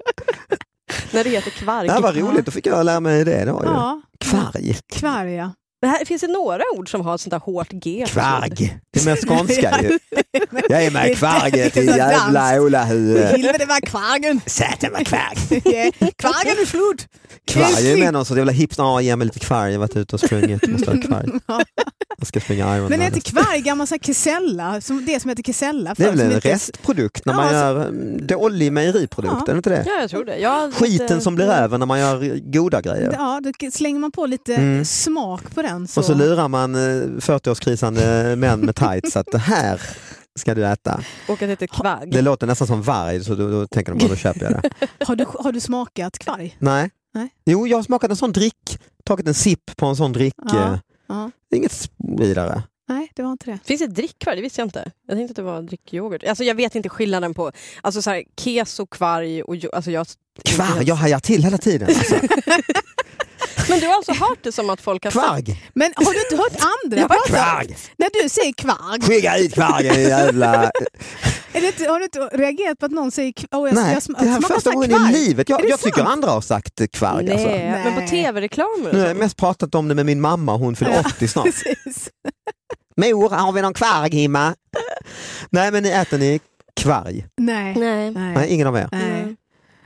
När 1.12 1.24
det 1.24 1.30
heter 1.30 1.50
kvarg. 1.50 1.86
Det 1.86 1.92
här 1.92 2.00
var 2.02 2.12
roligt, 2.12 2.44
då 2.46 2.50
fick 2.52 2.66
jag 2.66 2.86
lära 2.86 3.00
mig 3.00 3.24
det. 3.24 3.44
det 3.44 3.52
var 3.52 3.62
ju. 3.62 3.68
Ja, 3.70 4.00
Kvarg. 4.18 4.76
kvarg 4.92 5.34
ja. 5.34 5.50
Det 5.82 5.88
här, 5.88 6.04
finns 6.04 6.20
det 6.22 6.28
några 6.28 6.62
ord 6.76 6.90
som 6.90 7.00
har 7.00 7.14
ett 7.14 7.20
sånt 7.20 7.30
där 7.30 7.38
hårt 7.38 7.70
G? 7.70 8.04
Kvarg. 8.08 8.78
Det 8.92 9.00
är 9.00 9.04
mer 9.04 9.16
skånska 9.16 9.78
ju. 9.82 9.98
Jag 10.68 10.84
är 10.84 10.90
med 10.90 11.04
Det 11.04 11.10
är 11.10 11.14
kvarget 11.14 11.76
i 11.76 11.86
jävla. 11.86 12.60
Olahue. 12.60 13.24
Helvete 13.26 13.66
var 13.66 13.80
kvargen! 13.86 14.40
Säten 14.46 14.92
med 14.92 15.06
kvarg. 15.06 15.36
Kvargen 16.16 16.56
är 16.62 16.66
slut! 16.66 17.08
Kvarg 17.46 17.92
är 17.92 17.96
med 17.96 18.12
någon 18.12 18.24
sorts 18.24 18.36
jävla 18.36 18.52
hips. 18.52 18.78
Ja, 18.78 19.00
ge 19.00 19.16
mig 19.16 19.24
lite 19.26 19.38
kvarg. 19.38 19.72
Jag 19.72 19.78
har 19.78 19.86
varit 19.86 19.96
ute 19.96 20.16
och 20.16 20.20
sprungit. 20.20 20.68
Måste 20.68 20.90
ha 20.90 21.02
kvarg. 21.02 21.26
Ja. 21.46 21.62
Jag 22.18 22.26
ska 22.26 22.40
springa 22.40 22.64
Ironman. 22.76 22.90
Men 22.90 23.00
är 23.02 23.06
inte 23.06 23.20
kvarg 23.20 23.60
gammal 23.60 23.86
så 23.86 23.94
här 23.94 23.98
kesella? 24.00 24.80
Som 24.80 25.04
det 25.06 25.20
som 25.20 25.28
heter 25.28 25.42
kesella? 25.42 25.94
Det 25.96 26.04
är 26.04 26.10
väl 26.10 26.20
en 26.20 26.40
restprodukt 26.40 27.24
när 27.26 27.34
man 27.34 27.42
alltså- 27.44 27.56
gör 27.58 27.88
mm, 27.88 28.26
dålig 28.26 28.72
mejeriprodukt, 28.72 29.34
Ja. 29.38 29.44
är 29.48 29.52
det 29.52 29.56
inte 29.56 29.70
det? 29.70 29.84
Ja, 29.86 30.00
jag 30.00 30.10
tror 30.10 30.24
det. 30.24 30.72
Skiten 30.74 31.06
lite- 31.06 31.20
som 31.20 31.34
blir 31.34 31.46
över 31.50 31.78
när 31.78 31.86
man 31.86 32.00
gör 32.00 32.50
goda 32.52 32.80
grejer. 32.80 33.12
Ja, 33.18 33.40
då 33.60 33.70
slänger 33.70 34.00
man 34.00 34.12
på 34.12 34.26
lite 34.26 34.54
Mm. 34.54 34.84
smak 34.84 35.54
på 35.54 35.62
den. 35.62 35.71
Den 35.72 35.88
så... 35.88 36.00
Och 36.00 36.04
så 36.04 36.14
lurar 36.14 36.48
man 36.48 36.74
eh, 36.74 36.78
40-årskrisande 37.06 38.36
män 38.36 38.60
med 38.60 38.76
tights 38.76 39.16
att 39.16 39.26
det 39.32 39.38
här 39.38 39.80
ska 40.38 40.54
du 40.54 40.66
äta. 40.66 41.04
Och 41.28 41.32
att 41.32 41.40
det 41.40 41.46
heter 41.46 41.66
kvagg. 41.66 42.12
Det 42.12 42.22
låter 42.22 42.46
nästan 42.46 42.66
som 42.66 42.82
varg 42.82 43.24
så 43.24 43.34
då, 43.34 43.48
då 43.50 43.66
tänker 43.66 43.92
de 43.92 43.98
bara 43.98 44.08
då 44.08 44.16
köper 44.16 44.44
jag 44.44 44.52
det. 44.52 44.70
har, 45.04 45.16
du, 45.16 45.24
har 45.38 45.52
du 45.52 45.60
smakat 45.60 46.18
kvarg? 46.18 46.56
Nej. 46.58 46.90
Nej. 47.14 47.28
Jo, 47.44 47.66
jag 47.66 47.78
har 47.78 47.82
smakat 47.82 48.10
en 48.10 48.16
sån 48.16 48.32
drick, 48.32 48.78
tagit 49.04 49.28
en 49.28 49.34
sipp 49.34 49.76
på 49.76 49.86
en 49.86 49.96
sån 49.96 50.12
drick. 50.12 50.34
Ja. 50.52 50.72
eh, 50.72 50.78
Ja. 51.06 51.30
Inget 51.54 51.90
vidare. 52.18 52.62
Nej, 52.88 53.10
det 53.14 53.22
var 53.22 53.32
inte 53.32 53.50
det. 53.50 53.58
Finns 53.64 53.80
det 53.80 53.86
drickkvarg? 53.86 54.36
Det 54.36 54.42
visste 54.42 54.60
jag 54.60 54.66
inte. 54.66 54.90
Jag 55.08 55.16
tänkte 55.16 55.32
att 55.32 55.36
det 55.36 55.42
var 55.42 55.62
drickyoghurt. 55.62 56.24
Alltså 56.24 56.44
jag 56.44 56.54
vet 56.54 56.74
inte 56.74 56.88
skillnaden 56.88 57.34
på 57.34 57.52
alltså 57.80 58.02
så 58.02 58.10
här, 58.10 58.22
keso, 58.40 58.86
kvarg 58.86 59.42
och... 59.42 59.56
Alltså 59.72 59.90
jag, 59.90 60.06
Kvarg, 60.44 60.84
jag 60.84 60.94
hajar 60.94 61.20
till 61.20 61.44
hela 61.44 61.58
tiden. 61.58 61.88
Alltså. 61.88 62.14
Men 63.68 63.80
du 63.80 63.86
har 63.86 63.94
alltså 63.94 64.12
hört 64.12 64.38
det 64.42 64.52
som 64.52 64.70
att 64.70 64.80
folk 64.80 65.04
har 65.04 65.10
sagt... 65.10 65.26
Kvarg! 65.26 65.70
Men 65.74 65.92
har 65.96 66.12
du 66.12 66.20
inte 66.20 66.36
hört 66.36 66.70
andra 66.84 67.08
prata? 67.08 67.28
Kvarg! 67.28 67.76
När 67.96 68.22
du 68.22 68.28
säger 68.28 68.52
kvarg, 68.52 69.00
Skicka 69.02 69.30
hit 69.30 69.54
kvargen 69.54 70.02
jävla... 70.02 70.54
är 71.52 71.60
det 71.60 71.66
inte, 71.66 71.84
har 71.88 71.98
du 71.98 72.04
inte 72.04 72.18
reagerat 72.18 72.78
på 72.78 72.86
att 72.86 72.92
någon 72.92 73.10
säger 73.10 73.32
kvarg? 73.32 73.62
Oh, 73.62 73.68
jag, 73.68 73.74
Nej, 73.74 73.92
jag, 73.92 74.00
sm- 74.00 74.16
det 74.20 74.26
här 74.28 74.38
är 74.38 74.42
första 74.42 74.70
gången 74.72 74.88
kvarg. 74.90 75.10
i 75.10 75.12
livet. 75.12 75.48
Jag, 75.48 75.68
jag 75.68 75.80
tycker 75.80 76.02
andra 76.04 76.30
har 76.30 76.40
sagt 76.40 76.92
kvarg. 76.92 77.24
Nej, 77.24 77.34
Alltså. 77.34 77.48
men 77.48 77.94
på 77.94 78.00
Nej. 78.00 78.08
tv-reklamer 78.08 78.92
Nu 78.92 79.00
har 79.00 79.06
jag 79.06 79.16
mest 79.16 79.36
pratat 79.36 79.74
om 79.74 79.88
det 79.88 79.94
med 79.94 80.06
min 80.06 80.20
mamma, 80.20 80.56
hon 80.56 80.76
fyller 80.76 81.00
80 81.06 81.28
snart. 81.28 81.44
Precis. 81.44 82.08
Mor, 82.96 83.30
har 83.30 83.52
vi 83.52 83.62
någon 83.62 83.74
kvarg 83.74 84.22
hemma? 84.22 84.54
Nej 85.50 85.70
men 85.72 85.82
ni 85.82 85.88
äter 85.88 86.18
ni 86.18 86.40
kvarg? 86.80 87.26
Nej. 87.36 87.74
Nej. 87.76 88.10
Nej, 88.10 88.34
Nej. 88.34 88.48
ingen 88.48 88.66
av 88.66 88.76
er. 88.76 88.88
Nej. 88.92 89.21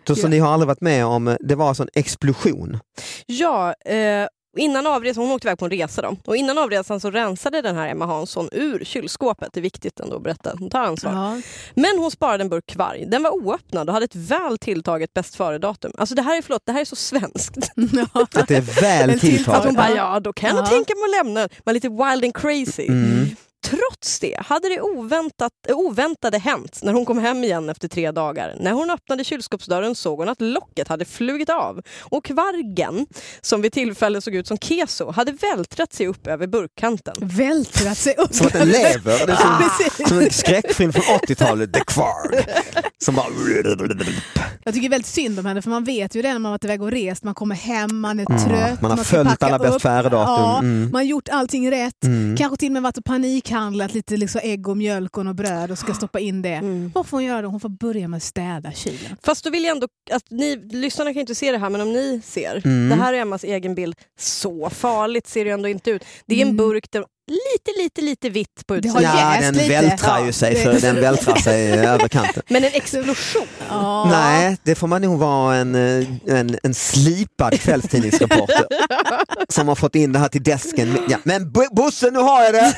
Så, 0.06 0.14
så 0.16 0.22
Ja. 0.26 0.28
ni 0.28 0.38
har 0.38 0.52
aldrig 0.52 0.66
varit 0.66 0.80
med 0.80 1.06
om, 1.06 1.36
det 1.40 1.54
var 1.54 1.68
alltså 1.68 1.82
en 1.82 1.88
explosion. 1.94 2.78
Ja, 3.26 3.74
eh, 3.84 4.26
innan 4.58 4.86
avresan, 4.86 5.22
hon 5.24 5.32
åkte 5.32 5.48
iväg 5.48 5.58
på 5.58 5.64
en 5.64 5.70
resa 5.70 6.02
då. 6.02 6.16
Och 6.24 6.36
innan 6.36 6.58
avresan 6.58 7.00
så 7.00 7.10
rensade 7.10 7.62
den 7.62 7.76
här 7.76 7.88
Emma 7.88 8.06
Hansson 8.06 8.48
ur 8.52 8.84
kylskåpet. 8.84 9.48
Det 9.52 9.60
är 9.60 9.62
viktigt 9.62 10.00
ändå 10.00 10.16
att 10.16 10.22
berätta. 10.22 10.52
Hon 10.58 10.70
tar 10.70 10.80
ansvar. 10.80 11.12
Ja. 11.12 11.40
Men 11.74 11.98
hon 11.98 12.10
sparade 12.10 12.42
en 12.44 12.48
burk 12.48 12.66
kvarg. 12.66 13.04
Den 13.06 13.22
var 13.22 13.30
oöppnad 13.30 13.88
och 13.88 13.94
hade 13.94 14.04
ett 14.04 14.14
väl 14.14 14.58
tilltaget 14.58 15.14
bäst 15.14 15.34
före-datum. 15.36 15.92
Alltså 15.98 16.14
det 16.14 16.22
här 16.22 16.38
är, 16.38 16.42
förlåt, 16.42 16.62
det 16.66 16.72
här 16.72 16.80
är 16.80 16.84
så 16.84 16.96
svenskt. 16.96 17.56
Ja. 17.92 18.06
Att 18.34 18.48
det 18.48 18.56
är 18.56 18.80
väl 18.80 19.20
tilltaget. 19.20 19.58
Att 19.60 19.64
hon 19.66 19.74
bara, 19.74 19.90
ja 19.96 20.20
då 20.20 20.32
kan 20.32 20.56
jag 20.56 20.58
Ja. 20.58 20.66
tänka 20.66 20.94
mig 20.94 21.04
att 21.04 21.26
lämna 21.26 21.40
den. 21.40 21.48
Man 21.64 21.70
är 21.72 21.74
lite 21.74 21.88
wild 21.88 22.24
and 22.24 22.34
crazy. 22.36 22.86
Mm. 22.88 23.26
Trots 23.70 24.20
det 24.20 24.40
hade 24.46 24.68
det 24.68 24.80
oväntat, 24.80 25.52
eh, 25.68 25.76
oväntade 25.76 26.38
hänt 26.38 26.78
när 26.82 26.92
hon 26.92 27.04
kom 27.04 27.18
hem 27.18 27.44
igen 27.44 27.68
efter 27.68 27.88
tre 27.88 28.10
dagar. 28.10 28.56
När 28.60 28.72
hon 28.72 28.90
öppnade 28.90 29.24
kylskåpsdörren 29.24 29.94
såg 29.94 30.18
hon 30.18 30.28
att 30.28 30.40
locket 30.40 30.88
hade 30.88 31.04
flugit 31.04 31.50
av 31.50 31.80
och 32.00 32.24
kvargen, 32.24 33.06
som 33.40 33.62
vid 33.62 33.72
tillfället 33.72 34.24
såg 34.24 34.34
ut 34.34 34.46
som 34.46 34.58
keso, 34.58 35.10
hade 35.10 35.32
vältrat 35.32 35.92
sig 35.92 36.06
upp 36.06 36.26
över 36.26 36.46
burkkanten. 36.46 37.14
Vältrat 37.20 37.98
sig 37.98 38.14
upp. 38.18 38.34
Som 38.34 38.46
att 38.46 38.52
den 38.52 38.68
lever. 38.68 39.26
Det 39.26 39.32
är 39.32 39.36
som, 39.36 39.58
Precis. 39.78 40.08
som 40.08 40.18
en 40.18 40.30
skräckfilm 40.30 40.92
från 40.92 41.02
80-talet, 41.18 41.72
The 41.72 41.80
Kvarg. 41.80 42.46
Som 43.04 43.14
bara... 43.14 43.26
Jag 44.64 44.74
tycker 44.74 44.88
väldigt 44.88 45.06
synd 45.06 45.38
om 45.38 45.46
henne 45.46 45.62
för 45.62 45.70
man 45.70 45.84
vet 45.84 46.14
ju 46.14 46.22
det 46.22 46.32
när 46.32 46.38
man 46.38 46.52
varit 46.52 46.64
iväg 46.64 46.82
och 46.82 46.90
rest. 46.90 47.24
Man 47.24 47.34
kommer 47.34 47.54
hem, 47.54 48.00
man 48.00 48.20
är 48.20 48.26
Mm. 48.30 48.44
trött. 48.44 48.80
Man 48.82 48.90
har 48.90 48.98
ska 49.04 49.16
följt 49.16 49.42
alla 49.42 49.58
bäst 49.58 49.82
före-datum. 49.82 50.34
Ja, 50.44 50.58
Mm. 50.58 50.82
Man 50.82 50.94
har 50.94 51.02
gjort 51.02 51.28
allting 51.28 51.70
rätt. 51.70 52.04
Mm. 52.04 52.36
Kanske 52.36 52.56
till 52.56 52.68
och 52.68 52.72
med 52.72 52.82
varit 52.82 52.96
och 52.98 53.04
panikhandlat 53.56 53.94
lite 53.94 54.16
liksom 54.16 54.40
ägg 54.44 54.68
och 54.68 54.76
mjölk 54.76 55.18
och 55.18 55.24
något 55.24 55.36
bröd 55.36 55.70
och 55.70 55.78
ska 55.78 55.94
stoppa 55.94 56.20
in 56.20 56.42
det. 56.42 56.48
Mm. 56.54 56.90
Vad 56.94 57.06
får 57.06 57.16
hon 57.16 57.24
göra 57.24 57.42
då? 57.42 57.48
Hon 57.48 57.60
får 57.60 57.68
börja 57.68 58.08
med 58.08 58.16
att 58.16 58.22
städa 58.22 58.72
kylen. 58.72 59.16
Fast 59.22 59.44
då 59.44 59.50
vill 59.50 59.64
jag 59.64 59.70
ändå, 59.72 59.88
att 60.10 60.30
ni 60.30 60.56
lyssnarna 60.56 61.12
kan 61.12 61.20
inte 61.20 61.34
se 61.34 61.52
det 61.52 61.58
här 61.58 61.70
men 61.70 61.80
om 61.80 61.92
ni 61.92 62.20
ser, 62.24 62.62
Mm. 62.64 62.88
det 62.88 62.94
här 63.04 63.12
är 63.14 63.18
Emmas 63.18 63.44
egen 63.44 63.74
bild, 63.74 63.94
så 64.18 64.70
farligt 64.70 65.26
ser 65.26 65.44
det 65.44 65.50
ändå 65.50 65.68
inte 65.68 65.90
ut. 65.90 66.04
Det 66.26 66.34
är 66.34 66.38
en 66.42 66.48
Mm. 66.48 66.56
burk 66.56 66.90
där 66.90 67.04
lite, 67.26 67.82
lite, 67.82 68.00
lite 68.00 68.28
vitt 68.30 68.66
på 68.66 68.76
utsidan. 68.76 69.02
Ja, 69.02 69.36
den 69.40 69.54
lite. 69.54 69.68
vältrar 69.68 70.26
ju 70.26 70.32
sig, 70.32 70.56
för 70.56 70.80
den 70.80 70.96
vältrar 71.00 71.36
sig 71.36 71.72
över 71.72 72.08
kanten. 72.08 72.42
Men 72.48 72.64
en 72.64 72.70
explosion. 72.74 73.46
Ja. 73.68 74.04
Nej, 74.10 74.56
det 74.62 74.74
får 74.74 74.86
man 74.86 75.02
nog 75.02 75.18
vara 75.18 75.56
en, 75.56 75.74
eh, 75.74 76.06
en, 76.26 76.58
en 76.62 76.74
slipad 76.74 77.60
kvällstidningsreporter 77.60 78.66
som 79.48 79.68
har 79.68 79.74
fått 79.74 79.94
in 79.94 80.12
det 80.12 80.18
här 80.18 80.28
till 80.28 80.42
desken. 80.42 80.98
Ja, 81.08 81.18
men 81.24 81.52
Bosse, 81.72 82.10
nu 82.10 82.18
har 82.18 82.42
jag 82.44 82.54
det! 82.54 82.74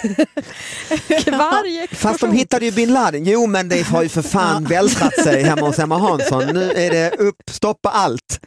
Varje 1.31 1.83
explosion. 1.85 1.89
Fast 2.11 2.21
de 2.21 2.33
hittade 2.33 2.65
ju 2.65 2.71
bin 2.73 2.93
Laden. 2.93 3.25
Jo, 3.25 3.47
men 3.47 3.69
det 3.69 3.83
har 3.87 4.03
ju 4.03 4.09
för 4.09 4.23
fan 4.23 4.65
vältrat 4.65 5.15
sig 5.25 5.43
hemma 5.43 5.67
hos 5.67 5.79
Emma 5.79 5.99
Hansson. 5.99 6.47
Nu 6.47 6.73
är 6.73 6.91
det 6.91 7.11
upp, 7.19 7.37
stoppa 7.51 7.89
allt. 7.89 8.41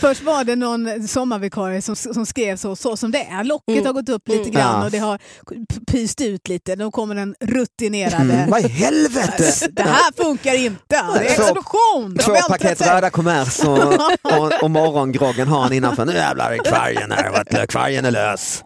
Först 0.00 0.22
var 0.22 0.44
det 0.44 0.56
någon 0.56 1.08
sommarvikarie 1.08 1.82
som, 1.82 1.96
som 1.96 2.26
skrev 2.26 2.56
så, 2.56 2.76
så 2.76 2.96
som 2.96 3.10
det 3.10 3.18
är. 3.18 3.44
Locket 3.44 3.68
Mm. 3.74 3.86
har 3.86 3.92
gått 3.92 4.08
upp 4.08 4.28
lite 4.28 4.40
Mm. 4.40 4.52
grann 4.52 4.59
Ja. 4.60 4.84
och 4.84 4.90
det 4.90 4.98
har 4.98 5.18
pyst 5.90 6.20
ut 6.20 6.48
lite. 6.48 6.76
Då 6.76 6.90
kommer 6.90 7.14
den 7.14 7.34
rutinerade. 7.40 8.16
Mm. 8.34 8.50
Vad 8.50 8.60
i 8.64 8.68
helvete! 8.68 9.68
Det 9.72 9.82
här 9.82 10.24
funkar 10.24 10.54
inte! 10.54 10.84
Det 10.88 10.96
är 10.96 11.34
Två- 11.36 11.42
explosion! 11.42 12.18
Två 12.18 12.32
vältrat 12.32 12.48
paket 12.60 12.78
sig. 12.78 12.88
röda 12.90 13.10
kommers 13.10 13.60
och, 13.60 13.78
och, 14.38 14.62
och 14.62 14.70
morgongroggen 14.70 15.48
har 15.48 15.60
han 15.60 15.72
innanför. 15.72 16.04
Nu 16.04 16.12
jävlar 16.12 16.52
är 16.52 16.58
kvargen 16.58 17.12
här, 17.12 17.30
Vad- 17.30 17.68
kvargen 17.68 18.04
är 18.04 18.10
lös. 18.10 18.64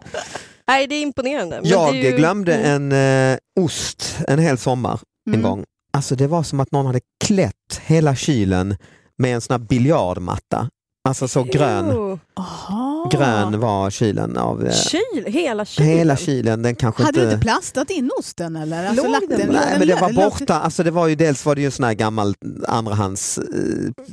Nej, 0.67 0.87
det 0.87 0.95
är 0.95 1.01
imponerande. 1.01 1.59
Men 1.61 1.69
Jag 1.71 1.93
det 1.93 1.99
är 2.07 2.11
ju... 2.11 2.17
glömde 2.17 2.53
Mm. 2.55 2.91
en 2.91 3.31
eh, 3.33 3.37
ost 3.59 4.17
en 4.27 4.39
hel 4.39 4.57
sommar 4.57 4.99
en 5.27 5.33
Mm. 5.33 5.41
gång. 5.43 5.63
Alltså 5.93 6.15
det 6.15 6.27
var 6.27 6.43
som 6.43 6.59
att 6.59 6.71
någon 6.71 6.85
hade 6.85 6.99
klätt 7.25 7.81
hela 7.85 8.15
kylen 8.15 8.77
med 9.17 9.35
en 9.35 9.41
sån 9.41 9.53
här 9.53 9.67
biljardmatta. 9.67 10.69
Alltså 11.09 11.27
så 11.27 11.43
grön. 11.43 11.89
Jo. 11.93 12.19
Aha. 12.37 13.09
Grön 13.11 13.59
var 13.59 13.89
kylen 13.89 14.37
av 14.37 14.65
eh, 14.65 14.73
Kyl, 14.73 15.23
hela 15.33 15.65
kylen. 15.65 15.89
hela 15.97 16.15
kylen. 16.17 16.61
Den 16.61 16.75
kanske 16.75 17.03
Hade 17.03 17.19
inte... 17.19 17.29
du 17.29 17.33
inte 17.33 17.43
plastat 17.47 17.89
in 17.89 18.11
osten 18.19 18.55
eller? 18.55 18.85
Alltså, 18.87 19.03
Låg 19.03 19.11
lagt 19.11 19.29
den? 19.29 19.37
Nej 19.37 19.47
den 19.69 19.79
men 19.79 19.87
det 19.87 19.95
var 20.01 20.13
borta, 20.13 20.59
alltså 20.59 20.83
det 20.83 20.91
var 20.91 21.07
ju 21.07 21.15
dels 21.15 21.45
var 21.45 21.55
det 21.55 21.61
ju 21.61 21.65
en 21.65 21.71
sån 21.71 21.85
här 21.85 21.93
gammal 21.93 22.33
andrahands 22.67 23.37
eh, 23.37 23.43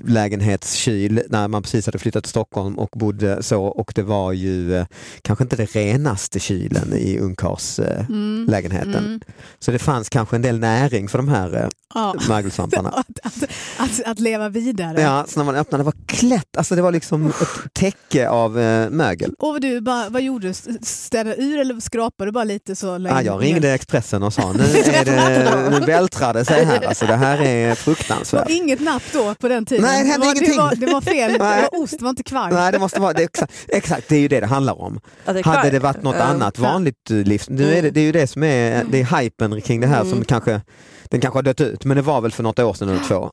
lägenhetskyl 0.04 1.22
när 1.28 1.48
man 1.48 1.62
precis 1.62 1.86
hade 1.86 1.98
flyttat 1.98 2.24
till 2.24 2.30
Stockholm 2.30 2.78
och 2.78 2.90
bodde 2.98 3.42
så 3.42 3.64
och 3.64 3.92
det 3.94 4.02
var 4.02 4.32
ju 4.32 4.76
eh, 4.76 4.86
kanske 5.22 5.44
inte 5.44 5.56
det 5.56 5.64
renaste 5.76 6.40
kylen 6.40 6.92
i 6.92 7.18
ungkarlslägenheten. 7.18 8.06
Mm. 8.08 8.46
lägenheten. 8.50 9.04
Mm. 9.04 9.20
Så 9.58 9.70
det 9.70 9.78
fanns 9.78 10.08
kanske 10.08 10.36
en 10.36 10.42
del 10.42 10.58
näring 10.58 11.08
för 11.08 11.18
de 11.18 11.28
här 11.28 11.68
Ja. 11.94 12.14
mögelsvamparna. 12.28 12.88
Att, 12.96 13.06
att, 13.22 13.42
att, 13.78 14.02
att 14.06 14.18
leva 14.20 14.48
vidare. 14.48 15.00
Ja, 15.00 15.24
så 15.28 15.40
när 15.40 15.44
man 15.44 15.54
öppnade 15.56 15.82
det 15.82 15.84
var 15.84 15.94
klätt, 16.06 16.56
alltså 16.56 16.74
det 16.74 16.82
var 16.82 16.92
liksom 16.92 17.26
ett 17.26 17.74
täcke 17.74 18.11
av 18.20 18.58
eh, 18.58 18.90
mögel. 18.90 19.32
Och 19.38 19.60
du, 19.60 19.80
bara, 19.80 20.08
vad 20.08 20.22
gjorde 20.22 20.48
du? 20.48 20.54
Städade 20.82 21.36
ur 21.42 21.58
eller 21.60 21.80
skrapade 21.80 22.28
du 22.28 22.32
bara 22.32 22.44
lite? 22.44 22.76
så 22.76 22.96
in- 22.96 23.08
jag 23.24 23.42
ringde 23.42 23.72
Expressen 23.72 24.22
och 24.22 24.32
sa 24.32 24.52
nu, 24.56 24.62
är 24.62 25.04
det, 25.04 25.70
nu 25.80 25.86
vältrar 25.86 26.34
det 26.34 26.44
sig 26.44 26.64
här, 26.64 26.86
alltså 26.86 27.06
det 27.06 27.16
här 27.16 27.42
är 27.42 27.74
fruktansvärt. 27.84 28.50
inget 28.50 28.80
napp 28.80 29.02
då 29.12 29.34
på 29.34 29.48
den 29.48 29.66
tiden? 29.66 29.84
Nej, 29.84 30.02
det 30.02 30.08
hände 30.10 30.26
var, 30.26 30.32
ingenting. 30.34 30.56
Det 30.56 30.62
var, 30.62 30.74
det 30.76 30.86
var 30.92 31.00
fel, 31.00 31.32
det 31.32 31.38
var 31.38 31.82
ost, 31.82 31.98
det 31.98 32.02
var 32.04 32.10
inte 32.10 32.22
kvarg. 32.22 32.52
Nej, 32.54 32.72
det 32.72 32.78
måste 32.78 33.00
vara, 33.00 33.12
det 33.12 33.22
exakt, 33.22 33.52
exakt, 33.68 34.08
det 34.08 34.16
är 34.16 34.20
ju 34.20 34.28
det 34.28 34.40
det 34.40 34.46
handlar 34.46 34.80
om. 34.82 35.00
Att 35.24 35.34
det 35.34 35.44
Hade 35.46 35.70
det 35.70 35.78
varit 35.78 36.02
något 36.02 36.16
annat 36.16 36.58
vanligt 36.58 37.10
eh, 37.10 37.16
liv, 37.16 37.42
nu 37.48 37.74
är 37.74 37.82
det, 37.82 37.90
det 37.90 38.00
är 38.00 38.04
ju 38.04 38.12
det 38.12 38.26
som 38.26 38.42
är, 38.42 38.84
det 38.90 39.00
är 39.00 39.20
hypen 39.20 39.60
kring 39.60 39.80
det 39.80 39.86
här 39.86 40.00
som 40.00 40.12
Mm. 40.12 40.24
kanske, 40.24 40.60
den 41.04 41.20
kanske 41.20 41.38
har 41.38 41.42
dött 41.42 41.60
ut, 41.60 41.84
men 41.84 41.96
det 41.96 42.02
var 42.02 42.20
väl 42.20 42.32
för 42.32 42.42
något 42.42 42.58
år 42.58 42.74
sedan 42.74 42.88
eller 42.88 43.04
två. 43.08 43.30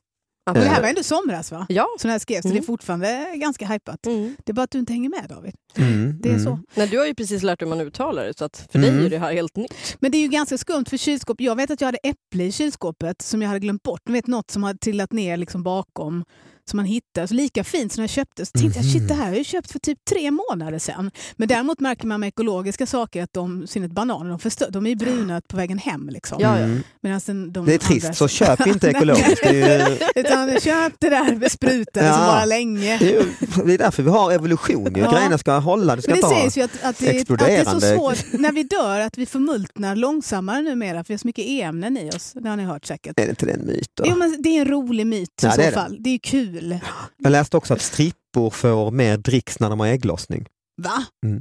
Och 0.50 0.64
det 0.64 0.68
här 0.68 0.76
Eh. 0.76 0.82
var 0.82 0.88
ändå 0.88 1.02
somras 1.02 1.52
va? 1.52 1.66
Ja. 1.68 1.86
Så 2.00 2.06
det 2.08 2.12
här 2.12 2.18
skrevs, 2.18 2.42
så 2.42 2.48
Mm. 2.48 2.56
det 2.56 2.64
är 2.64 2.66
fortfarande 2.66 3.32
ganska 3.36 3.66
hypat. 3.66 4.06
Mm. 4.06 4.36
Det 4.44 4.52
är 4.52 4.54
bara 4.54 4.62
att 4.62 4.70
du 4.70 4.78
inte 4.78 4.92
hänger 4.92 5.08
med 5.08 5.26
David. 5.28 5.54
Mm, 5.76 6.16
Det 6.20 6.28
är 6.28 6.32
mm. 6.32 6.44
så. 6.44 6.58
Nej, 6.74 6.86
du 6.88 6.98
har 6.98 7.06
ju 7.06 7.14
precis 7.14 7.42
lärt 7.42 7.58
dig 7.58 7.68
hur 7.68 7.76
man 7.76 7.86
uttalar 7.86 8.24
det 8.24 8.38
så 8.38 8.44
att 8.44 8.68
för 8.72 8.78
dig 8.78 8.90
Mm. 8.90 9.04
är 9.06 9.10
det 9.10 9.18
här 9.18 9.32
helt 9.32 9.56
nytt. 9.56 9.74
Men 10.00 10.10
det 10.12 10.18
är 10.18 10.22
ju 10.22 10.28
ganska 10.28 10.58
skumt 10.58 10.84
för 10.88 10.96
kylskåp. 10.96 11.40
Jag 11.40 11.56
vet 11.56 11.70
att 11.70 11.80
jag 11.80 11.88
hade 11.88 11.98
äpple 12.02 12.44
i 12.44 12.52
kylskåpet 12.52 13.22
som 13.22 13.42
jag 13.42 13.48
hade 13.48 13.60
glömt 13.60 13.82
bort. 13.82 14.00
Du 14.04 14.12
vet 14.12 14.26
något 14.26 14.50
som 14.50 14.62
hade 14.62 14.78
trillat 14.78 15.12
ner 15.12 15.36
liksom 15.36 15.62
bakom 15.62 16.24
som 16.64 16.76
man 16.76 16.86
hittade. 16.86 17.28
Så 17.28 17.34
lika 17.34 17.64
fint 17.64 17.92
som 17.92 18.00
när 18.00 18.04
jag 18.04 18.10
köpte 18.10 18.46
så 18.46 18.52
tänkte 18.58 18.78
jag 18.78 18.84
Mhm. 18.86 18.92
shit 18.92 19.08
det 19.08 19.14
här 19.14 19.22
har 19.22 19.28
jag 19.30 19.38
ju 19.38 19.44
köpt 19.44 19.72
för 19.72 19.78
typ 19.78 19.98
tre 20.10 20.30
månader 20.30 20.78
sedan. 20.78 21.10
Men 21.36 21.48
däremot 21.48 21.80
märker 21.80 22.06
man 22.06 22.20
med 22.20 22.28
ekologiska 22.28 22.86
saker 22.86 23.22
att 23.22 23.32
de, 23.32 23.66
synnerhet 23.66 23.92
bananer, 23.94 24.30
de, 24.30 24.38
förstör, 24.38 24.70
de 24.70 24.86
är 24.86 24.96
bruna 24.96 25.40
på 25.48 25.56
vägen 25.56 25.78
hem. 25.78 26.08
Liksom. 26.08 26.38
Ja, 26.40 26.58
ja. 26.58 26.64
Mm. 26.64 26.82
Medan 27.02 27.20
sen 27.20 27.52
de 27.52 27.66
Det 27.66 27.74
är 27.74 27.78
trist, 27.78 28.04
andra- 28.06 28.14
så 28.14 28.28
köp 28.28 28.66
inte 28.66 28.88
ekologiskt. 28.90 29.44
Ju, 29.52 29.96
Utan 30.14 30.60
köp 30.60 30.92
det 30.98 31.08
där 31.08 31.34
besprutade 31.36 32.06
Ja. 32.06 32.12
som 32.14 32.26
bara 32.26 32.44
länge. 32.44 32.98
det 32.98 33.04
är 33.16 33.20
ju- 33.20 33.32
det 33.66 33.74
är 33.74 33.78
därför 33.78 34.02
vi 34.02 34.10
har 34.10 34.32
evolution, 34.32 34.94
ju. 34.94 35.00
Ja. 35.02 35.12
grejerna 35.12 35.38
ska 35.38 35.58
hålla, 35.58 35.96
det 35.96 36.02
ska 36.02 36.14
inte 36.14 36.26
ha 36.26 36.48
ju 36.50 36.62
att, 36.62 36.70
att, 36.82 36.82
det, 36.82 36.88
att 36.88 36.98
det 36.98 37.06
är 37.08 37.12
så 37.12 37.18
exploderande- 37.18 37.96
svårt 37.96 38.24
när 38.32 38.52
vi 38.52 38.62
dör 38.62 39.00
att 39.00 39.18
vi 39.18 39.26
förmultnar 39.26 39.96
långsammare 39.96 40.62
numera 40.62 41.04
för 41.04 41.08
vi 41.08 41.14
har 41.14 41.18
så 41.18 41.26
mycket 41.28 41.44
e-ämnen 41.44 41.96
i 41.96 42.10
oss. 42.10 42.32
Det 42.34 42.48
har 42.48 42.56
ni 42.56 42.64
hört 42.64 42.86
säkert. 42.86 43.18
Är 43.18 43.24
det 43.24 43.30
inte 43.30 43.46
det 43.46 43.52
en 43.52 43.66
myt 43.66 43.88
då? 43.94 44.04
Jo, 44.06 44.16
men 44.16 44.36
det 44.42 44.48
är 44.56 44.60
en 44.60 44.68
rolig 44.68 45.06
myt 45.06 45.28
i 45.28 45.46
Ja, 45.46 45.50
så 45.52 45.60
det. 45.60 45.72
fall. 45.72 45.96
Det 46.00 46.10
är 46.10 46.18
kul. 46.18 46.49
Jag 47.16 47.32
läste 47.32 47.56
också 47.56 47.74
att 47.74 47.80
strippor 47.80 48.50
får 48.50 48.90
mer 48.90 49.16
dricks 49.16 49.60
när 49.60 49.70
de 49.70 49.80
har 49.80 49.86
ägglossning. 49.86 50.46
Va? 50.82 51.04
Mm. 51.26 51.40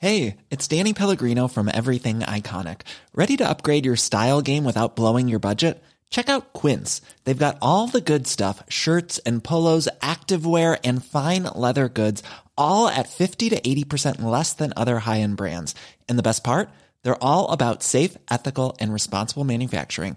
Hey, 0.00 0.36
it's 0.50 0.68
Danny 0.68 0.94
Pellegrino 0.94 1.48
from 1.48 1.68
Everything 1.68 2.20
Iconic. 2.20 2.82
Ready 3.14 3.36
to 3.36 3.50
upgrade 3.50 3.84
your 3.84 3.96
style 3.96 4.40
game 4.40 4.64
without 4.64 4.94
blowing 4.94 5.26
your 5.28 5.40
budget? 5.40 5.82
Check 6.08 6.28
out 6.28 6.52
Quince. 6.52 7.02
They've 7.24 7.46
got 7.46 7.58
all 7.60 7.88
the 7.88 8.00
good 8.00 8.28
stuff 8.28 8.62
shirts 8.68 9.18
and 9.26 9.42
polos, 9.42 9.88
activewear, 10.00 10.78
and 10.84 11.04
fine 11.04 11.44
leather 11.54 11.88
goods, 11.88 12.22
all 12.56 12.86
at 12.88 13.08
50 13.08 13.48
to 13.50 13.60
80% 13.60 14.22
less 14.22 14.52
than 14.52 14.72
other 14.76 15.00
high-end 15.00 15.36
brands. 15.36 15.74
And 16.08 16.16
the 16.16 16.22
best 16.22 16.44
part? 16.44 16.68
They're 17.02 17.22
all 17.22 17.50
about 17.50 17.82
safe, 17.82 18.16
ethical, 18.30 18.76
and 18.80 18.92
responsible 18.92 19.44
manufacturing. 19.44 20.16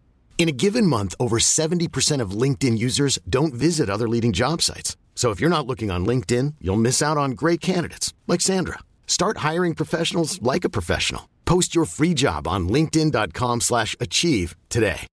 In 0.41 0.49
a 0.49 0.63
given 0.63 0.87
month, 0.87 1.13
over 1.19 1.37
70% 1.37 2.19
of 2.19 2.31
LinkedIn 2.31 2.75
users 2.75 3.19
don't 3.29 3.53
visit 3.53 3.91
other 3.91 4.09
leading 4.09 4.31
job 4.31 4.61
sites. 4.63 4.97
So 5.13 5.29
if 5.29 5.39
you're 5.39 5.55
not 5.55 5.67
looking 5.67 5.91
on 5.91 6.03
LinkedIn, 6.03 6.55
you'll 6.59 6.81
miss 6.81 6.99
out 7.03 7.15
on 7.15 7.35
great 7.35 7.61
candidates 7.61 8.15
like 8.25 8.41
Sandra. 8.41 8.79
Start 9.05 9.37
hiring 9.51 9.75
professionals 9.75 10.41
like 10.41 10.65
a 10.65 10.69
professional. 10.69 11.29
Post 11.45 11.75
your 11.75 11.85
free 11.85 12.15
job 12.15 12.47
on 12.47 12.67
linkedin.com/achieve 12.69 13.61
slash 13.61 13.95
achieve 13.99 14.55
today. 14.69 15.07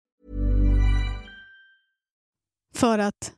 För 2.74 2.98
att... 2.98 3.32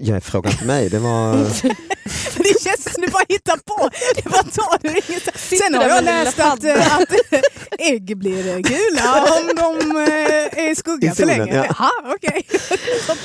Jag 0.00 0.22
frågar 0.22 0.50
inte 0.50 0.64
mig, 0.64 0.88
det 0.88 0.98
var... 0.98 1.36
det 2.42 2.62
känns 2.62 2.94
som 2.94 3.02
du 3.02 3.08
bara 3.08 3.24
hittar 3.28 3.56
på. 3.56 3.90
Det 4.14 4.30
bara 4.30 4.42
tar 4.42 4.78
du 4.82 4.88
ingenstans. 4.88 5.48
Sen 5.48 5.58
Sitter 5.58 5.76
har 5.76 5.88
jag 5.88 6.04
läst 6.04 6.38
att, 6.38 6.64
att 6.64 7.10
ägg 7.82 8.18
blir 8.18 8.42
gula 8.62 9.22
om 9.22 9.46
de 9.56 9.96
eh, 9.96 10.64
är 10.64 10.70
i 10.70 10.74
skugga 10.76 11.12
I 11.12 11.14
för 11.14 11.26
länge. 11.26 11.54
ja. 11.56 11.64
Jaha, 11.68 11.90
okej. 12.14 12.46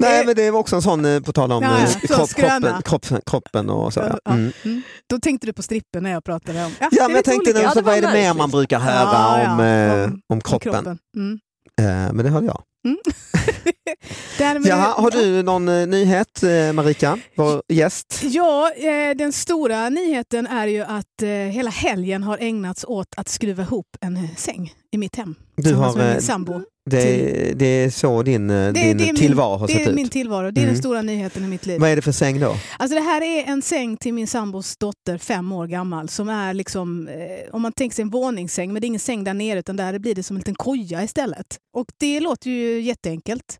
Nej 0.00 0.26
men 0.26 0.34
det 0.36 0.50
var 0.50 0.60
också 0.60 0.76
en 0.76 0.82
sån, 0.82 1.04
eh, 1.04 1.20
på 1.20 1.32
tal 1.32 1.52
om 1.52 1.62
Ja, 1.62 1.70
ja, 1.78 1.84
eh, 1.84 2.16
kropp, 2.16 2.30
kroppen, 2.34 2.82
kroppen, 2.82 3.20
kroppen 3.26 3.70
och 3.70 3.92
så. 3.92 4.00
Ja. 4.00 4.18
Ja, 4.24 4.32
Mm. 4.32 4.52
mm. 4.64 4.82
Då 5.10 5.18
tänkte 5.18 5.46
du 5.46 5.52
på 5.52 5.62
strippen 5.62 6.02
när 6.02 6.10
jag 6.10 6.24
pratade 6.24 6.64
om... 6.64 6.72
Ja, 6.80 6.86
är 6.86 7.06
men 7.08 7.16
jag 7.16 7.24
tänkte 7.24 7.50
olika. 7.50 7.62
Ja, 7.62 7.70
så 7.70 7.82
vad 7.82 7.96
är 7.98 8.02
det 8.02 8.12
mer 8.12 8.34
man 8.34 8.50
brukar 8.50 8.78
höra 8.78 8.94
Ja, 9.12 9.42
ja, 9.42 9.52
om, 9.54 9.60
eh, 9.60 10.04
om- 10.04 10.20
om 10.28 10.40
kroppen? 10.40 10.98
Mm. 11.16 11.38
Eh, 11.80 12.12
men 12.12 12.16
det 12.24 12.30
hörde 12.30 12.46
jag. 12.46 12.62
Därmed, 14.38 14.66
Jaha, 14.66 15.00
har 15.00 15.10
du 15.10 15.42
någon 15.42 15.68
eh, 15.68 15.86
nyhet 15.86 16.42
eh, 16.42 16.72
Marika, 16.72 17.18
vår 17.34 17.62
gäst? 17.68 18.20
Ja, 18.22 18.70
eh, 18.72 19.16
den 19.16 19.32
stora 19.32 19.88
nyheten 19.88 20.46
är 20.46 20.66
ju 20.66 20.82
att 20.82 21.22
hela 21.52 21.70
helgen 21.70 22.22
har 22.22 22.38
ägnats 22.40 22.84
åt 22.84 23.08
att 23.16 23.28
skruva 23.28 23.62
ihop 23.62 23.96
en 24.00 24.28
säng 24.36 24.72
i 24.92 24.98
mitt 24.98 25.16
hem. 25.16 25.34
Du 25.56 25.74
har, 25.74 25.94
med 25.96 26.06
eh, 26.08 26.12
min 26.12 26.22
sambo. 26.22 26.60
Det, 26.90 27.52
det 27.58 27.66
är 27.66 27.90
så 27.90 28.22
din, 28.22 28.50
eh, 28.50 28.56
Det- 28.56 28.72
din 28.72 28.96
det 28.96 29.08
är 29.08 29.14
tillvaro 29.14 29.56
har 29.56 29.66
Det 29.66 29.72
sett 29.72 29.86
är 29.86 29.90
ut. 29.90 29.94
min 29.96 30.08
tillvaro, 30.08 30.50
det 30.50 30.60
är 30.60 30.62
Mm. 30.62 30.74
den 30.74 30.82
stora 30.82 31.02
nyheten 31.02 31.44
i 31.44 31.48
mitt 31.48 31.66
liv. 31.66 31.80
Vad 31.80 31.90
är 31.90 31.96
det 31.96 32.02
för 32.02 32.12
säng 32.12 32.40
då? 32.40 32.56
Alltså 32.78 32.94
det 32.94 33.00
här 33.00 33.20
är 33.22 33.44
en 33.44 33.62
säng 33.62 33.96
till 33.96 34.14
min 34.14 34.26
sambos 34.26 34.76
dotter, 34.76 35.18
fem 35.18 35.52
år 35.52 35.66
gammal, 35.66 36.08
som 36.08 36.28
är 36.28 36.54
liksom, 36.54 37.08
eh, 37.08 37.14
om 37.54 37.62
man 37.62 37.72
tänker 37.72 37.94
sig 37.94 38.02
en 38.02 38.10
våningssäng, 38.10 38.72
men 38.72 38.80
det 38.80 38.84
är 38.84 38.88
ingen 38.88 39.00
säng 39.00 39.24
där 39.24 39.34
nere 39.34 39.58
utan 39.58 39.76
där 39.76 39.98
blir 39.98 40.14
det 40.14 40.22
som 40.22 40.36
en 40.36 40.40
liten 40.40 40.54
koja 40.54 41.02
istället. 41.04 41.46
Och 41.76 41.86
det 42.00 42.20
låter 42.20 42.50
ju 42.50 42.80
jätteenkelt. 42.80 43.58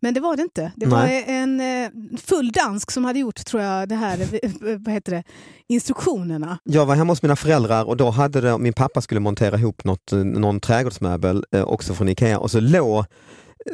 Men 0.00 0.14
det 0.14 0.20
var 0.20 0.36
det 0.36 0.42
inte. 0.42 0.72
Det 0.76 0.86
var 0.86 1.02
Nej. 1.06 1.24
en 1.26 1.60
eh, 1.60 1.90
full 2.24 2.52
dansk 2.52 2.90
som 2.90 3.04
hade 3.04 3.18
gjort, 3.18 3.44
tror 3.46 3.62
jag, 3.62 3.88
det 3.88 3.94
här, 3.94 4.18
eh, 4.42 4.50
vad 4.78 4.94
heter 4.94 5.12
det, 5.12 5.22
instruktionerna. 5.68 6.58
Jag 6.64 6.86
var 6.86 6.94
hemma 6.94 7.12
hos 7.12 7.22
mina 7.22 7.36
föräldrar 7.36 7.84
och 7.84 7.96
då 7.96 8.10
hade 8.10 8.40
det, 8.40 8.58
min 8.58 8.72
pappa 8.72 9.00
skulle 9.00 9.20
montera 9.20 9.58
ihop 9.58 9.84
något, 9.84 10.12
eh, 10.12 10.18
någon 10.18 10.60
trädgårdsmöbel 10.60 11.31
eh, 11.52 11.62
också 11.62 11.94
från 11.94 12.08
Ikea 12.08 12.38
och 12.38 12.50
så 12.50 12.60
låg 12.60 12.98
eh, 12.98 13.04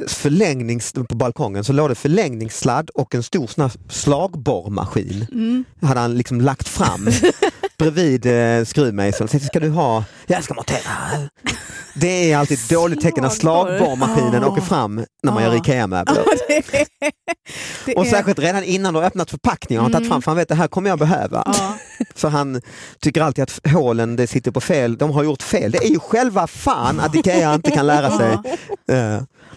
förlängnings, 0.09 0.93
på 0.93 1.17
balkongen 1.17 1.65
så 1.65 1.73
låg 1.73 1.89
det 1.89 1.95
förlängningssladd 1.95 2.91
och 2.91 3.15
en 3.15 3.23
stor 3.23 3.47
sån 3.47 3.71
slagborrmaskin. 3.89 5.27
Mm. 5.33 5.65
hade 5.83 6.01
han 6.01 6.15
liksom 6.15 6.41
lagt 6.41 6.69
fram 6.69 7.09
bredvid 7.79 8.27
eh, 8.27 8.65
skruvmejseln. 8.65 9.29
Ska 9.41 9.61
du 9.61 9.69
ha, 9.69 10.05
jag 10.27 10.45
ska 10.45 10.55
montera. 10.55 10.79
Det 11.95 12.33
är 12.33 12.37
alltid 12.39 12.59
ett 12.59 12.69
dåligt 12.69 13.01
tecken 13.01 13.23
när 13.23 13.31
Slagborr. 13.31 13.79
slagborrmaskinen 13.79 14.45
Ah. 14.45 14.49
åker 14.49 14.63
fram 14.63 14.95
när 15.23 15.33
man 15.33 15.37
Ah. 15.43 15.43
gör 15.47 15.57
IKEA-möbler. 15.57 16.25
det 17.87 17.95
Och 17.95 18.07
är- 18.07 18.11
särskilt 18.11 18.39
redan 18.39 18.65
innan 18.65 18.95
du 18.95 19.01
har 19.01 19.07
öppnat 19.07 19.31
förpackningen 19.31 19.81
har 19.81 19.85
han 19.85 19.93
tagit 19.93 20.07
Mm. 20.07 20.11
fram, 20.11 20.23
för 20.23 20.31
han 20.31 20.37
vet 20.37 20.49
det 20.49 20.55
här 20.55 20.69
kommer 20.69 20.91
jag 20.91 20.99
behöva. 20.99 21.55
Så 22.15 22.29
han 22.29 22.61
tycker 23.01 23.21
alltid 23.23 23.43
att 23.43 23.61
hålen 23.73 24.17
det 24.17 24.27
sitter 24.27 24.51
på 24.51 24.61
fel, 24.61 24.97
de 24.97 25.11
har 25.11 25.25
gjort 25.25 25.43
fel. 25.43 25.71
Det 25.71 25.79
är 25.79 25.89
ju 25.91 25.99
själva 26.01 26.47
fan 26.47 27.01
att 27.01 27.15
IKEA 27.15 27.55
inte 27.55 27.71
kan 27.71 27.87
lära 27.87 28.19
sig. 28.19 28.39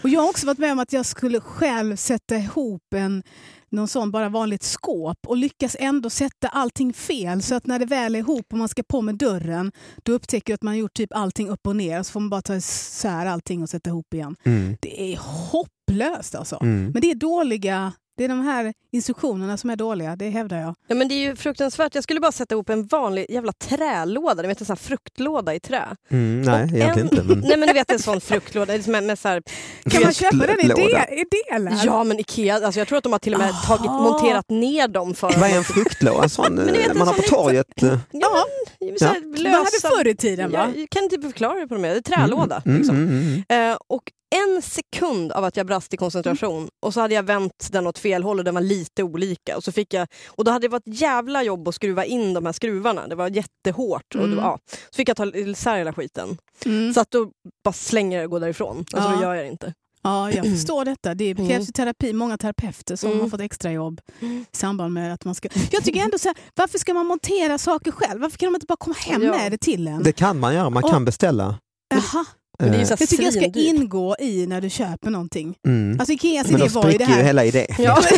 Och 0.02 0.10
jag 0.10 0.22
har 0.22 0.30
också 0.30 0.46
varit 0.46 0.58
med 0.58 0.72
om 0.72 0.80
att 0.80 0.94
jag 0.94 1.06
skulle 1.06 1.40
själv 1.40 1.96
sätta 1.96 2.36
ihop 2.36 2.82
en 2.96 3.24
någon 3.72 3.88
sån 3.88 4.12
bara 4.12 4.30
vanligt 4.30 4.64
skåp 4.64 5.18
och 5.28 5.38
lyckas 5.38 5.76
ändå 5.80 6.10
sätta 6.10 6.48
allting 6.48 6.94
fel 6.94 7.42
så 7.42 7.56
att 7.56 7.66
när 7.66 7.80
det 7.80 7.86
väl 7.86 8.16
är 8.16 8.20
ihop 8.20 8.46
och 8.52 8.58
man 8.58 8.68
ska 8.70 8.84
på 8.84 9.02
med 9.02 9.16
dörren 9.16 9.72
då 10.04 10.12
upptäcker 10.12 10.52
jag 10.54 10.56
att 10.56 10.64
man 10.64 10.78
gjort 10.78 10.94
typ 10.94 11.14
allting 11.16 11.50
upp 11.50 11.68
och 11.68 11.76
ner 11.76 12.00
och 12.00 12.06
så 12.06 12.12
får 12.12 12.20
man 12.20 12.30
bara 12.30 12.42
ta 12.42 12.56
isär 12.56 13.26
allting 13.26 13.62
och 13.64 13.70
sätta 13.70 13.90
ihop 13.90 14.14
igen. 14.14 14.36
Mm, 14.44 14.78
Det 14.82 15.14
är 15.14 15.18
hopplöst 15.22 16.36
alltså. 16.36 16.58
mm. 16.62 16.92
Men 16.92 17.02
det 17.02 17.12
är 17.12 17.16
dåliga, 17.16 17.94
det 18.22 18.26
är 18.26 18.30
de 18.30 18.42
här 18.46 18.74
instruktionerna 18.92 19.58
som 19.58 19.70
är 19.70 19.76
dåliga, 19.76 20.16
det 20.16 20.30
hävdar 20.30 20.58
jag. 20.58 20.76
Ja, 20.88 20.96
men 20.96 21.08
det 21.08 21.14
är 21.14 21.20
ju 21.30 21.36
fruktansvärt. 21.36 21.96
Jag 21.96 22.04
skulle 22.04 22.20
bara 22.20 22.32
sätta 22.32 22.56
ihop 22.56 22.70
en 22.70 22.86
vanlig 22.88 23.26
jävla 23.30 23.52
trälåda, 23.54 24.48
vet 24.48 24.60
en 24.62 24.66
sån 24.66 24.74
här 24.74 24.84
fruktlåda 24.84 25.56
i 25.56 25.60
trä. 25.60 25.84
Mm, 26.10 26.42
nej, 26.42 26.64
Och 26.64 26.70
egentligen 26.78 27.08
en- 27.08 27.14
inte. 27.14 27.24
Men... 27.24 27.40
Nej 27.48 27.58
men 27.58 27.68
du 27.68 27.74
vet 27.74 27.92
en 27.92 28.00
sån 28.00 28.22
fruktlåda 28.22 28.74
med, 28.88 29.04
med 29.04 29.20
så 29.20 29.28
här, 29.28 29.44
Kan 29.90 30.02
man 30.04 30.14
köpa 30.14 30.36
den 30.38 30.60
i, 30.60 30.68
del, 30.68 30.82
i 30.82 31.26
delar? 31.52 31.82
Ja 31.86 32.04
men 32.04 32.20
Ikea, 32.20 32.56
alltså 32.66 32.80
jag 32.80 32.88
tror 32.88 32.98
att 32.98 33.04
de 33.04 33.12
har 33.12 33.20
till 33.20 33.34
och 33.34 33.40
med 33.40 33.54
tagit, 33.68 33.88
Aha. 33.88 34.02
monterat 34.04 34.50
ner 34.50 34.88
dem 34.88 35.14
för 35.14 35.40
Vad 35.40 35.50
är 35.52 35.58
en 35.58 35.64
fruktlåda? 35.64 36.24
En 36.24 36.30
sån 36.30 36.60
eh, 36.70 36.86
en 36.90 36.98
man 36.98 37.08
har 37.08 37.14
på 37.16 37.22
torget. 37.22 37.84
eh. 37.84 37.98
Ja, 38.12 38.46
men, 38.80 39.00
så 39.00 39.06
här, 39.06 39.22
Man 39.22 39.32
lösa... 39.44 39.58
hade 39.58 39.96
förr 39.98 40.08
i 40.08 40.16
tiden 40.16 40.52
va? 40.52 40.70
Jag 40.76 40.90
kan 40.90 41.04
inte 41.04 41.22
förklara 41.22 41.60
det 41.60 41.68
på 41.68 41.74
dem. 41.74 41.82
Det 41.84 41.90
är 41.90 42.02
trälåda. 42.02 42.62
Mm, 42.66 42.78
liksom. 42.78 42.96
mm, 42.96 43.44
mm. 43.50 43.72
Eh, 43.72 43.78
och 43.88 44.04
en 44.36 44.62
sekund 44.62 45.32
av 45.32 45.44
att 45.44 45.58
jag 45.58 45.66
brast 45.68 45.94
i 45.94 45.98
koncentration 45.98 46.70
och 46.82 46.94
så 46.94 47.02
hade 47.02 47.14
jag 47.14 47.24
vänt 47.24 47.68
den 47.72 47.88
åt 47.88 48.00
fel 48.00 48.24
håll 48.24 48.40
och 48.40 48.46
den 48.46 48.54
var 48.54 48.62
lite 48.62 49.04
olika. 49.04 49.58
Och, 49.58 49.64
så 49.64 49.72
fick 49.72 49.94
jag, 49.94 50.08
och 50.28 50.44
då 50.44 50.52
hade 50.52 50.68
det 50.68 50.72
varit 50.72 50.88
ett 50.88 51.02
jävla 51.02 51.44
jobb 51.44 51.68
att 51.68 51.76
skruva 51.76 52.06
in 52.06 52.34
de 52.34 52.46
här 52.46 52.54
skruvarna. 52.54 53.08
Det 53.08 53.16
var 53.16 53.28
jättehårt. 53.30 54.16
Och 54.16 54.22
det 54.30 54.36
var, 54.36 54.44
Mm. 54.44 54.44
ja. 54.44 54.60
Så 54.92 54.96
fick 54.96 55.10
jag 55.10 55.18
ta 55.18 55.26
isär 55.26 55.78
hela 55.78 55.94
skiten. 55.94 56.38
Mm. 56.66 56.94
Så 56.94 57.00
att 57.02 57.12
då 57.12 57.32
bara 57.64 57.74
slänger 57.74 58.18
jag 58.18 58.26
och 58.26 58.32
går 58.32 58.40
därifrån. 58.40 58.78
Alltså 58.78 59.10
Ja. 59.10 59.16
då 59.16 59.22
gör 59.22 59.34
jag 59.36 59.46
det 59.46 59.50
inte. 59.52 59.74
Ja, 60.04 60.32
jag 60.32 60.46
förstår 60.46 60.86
detta. 60.86 61.14
Det 61.14 61.36
krävs 61.36 61.50
Mm. 61.50 61.62
ju 61.62 61.66
terapi. 61.66 62.14
Många 62.14 62.38
terapeuter 62.38 62.96
som 62.96 63.10
Mm. 63.12 63.22
har 63.22 63.30
fått 63.30 63.42
extra 63.42 63.72
jobb 63.72 64.02
Mm. 64.22 64.46
i 64.54 64.58
samband 64.58 64.94
med 64.94 65.14
att 65.14 65.26
man 65.26 65.36
ska... 65.36 65.50
Jag 65.72 65.84
tycker 65.84 66.02
ändå 66.02 66.18
så 66.18 66.28
här, 66.28 66.38
varför 66.56 66.78
ska 66.80 66.94
man 66.94 67.06
montera 67.06 67.58
saker 67.58 67.92
själv? 67.92 68.22
Varför 68.22 68.38
kan 68.38 68.48
de 68.48 68.56
inte 68.56 68.66
bara 68.68 68.76
komma 68.78 68.96
hem 69.00 69.24
Ja. 69.24 69.32
med 69.32 69.52
det 69.52 69.58
till 69.58 69.88
en? 69.88 70.04
Det 70.04 70.12
kan 70.12 70.40
man 70.40 70.54
göra, 70.56 70.70
man 70.70 70.84
kan 70.84 70.96
Och- 70.96 71.02
beställa. 71.02 71.60
Jaha. 71.94 72.26
Men 72.62 72.72
det 72.72 72.78
är 72.78 72.80
ju 72.80 72.82
Eh, 72.82 72.88
så 72.88 72.94
här 72.94 72.98
Jag 73.00 73.10
tycker 73.10 73.24
det 73.26 73.32
ska 73.32 73.60
ingå 73.60 74.16
i 74.20 74.46
när 74.48 74.62
du 74.62 74.70
köper 74.70 75.10
någonting. 75.10 75.56
Mm. 75.68 76.00
Alltså 76.00 76.14
Ikeas 76.14 76.48
Men 76.48 76.62
idé 76.62 76.70
då 76.74 76.80
var 76.82 76.92
ju 76.92 76.98
det 76.98 77.04
spricker 77.06 77.12
ju 77.12 77.18
här. 77.18 77.24
hela 77.24 77.46
idén. 77.46 77.68
Ja. 77.78 78.04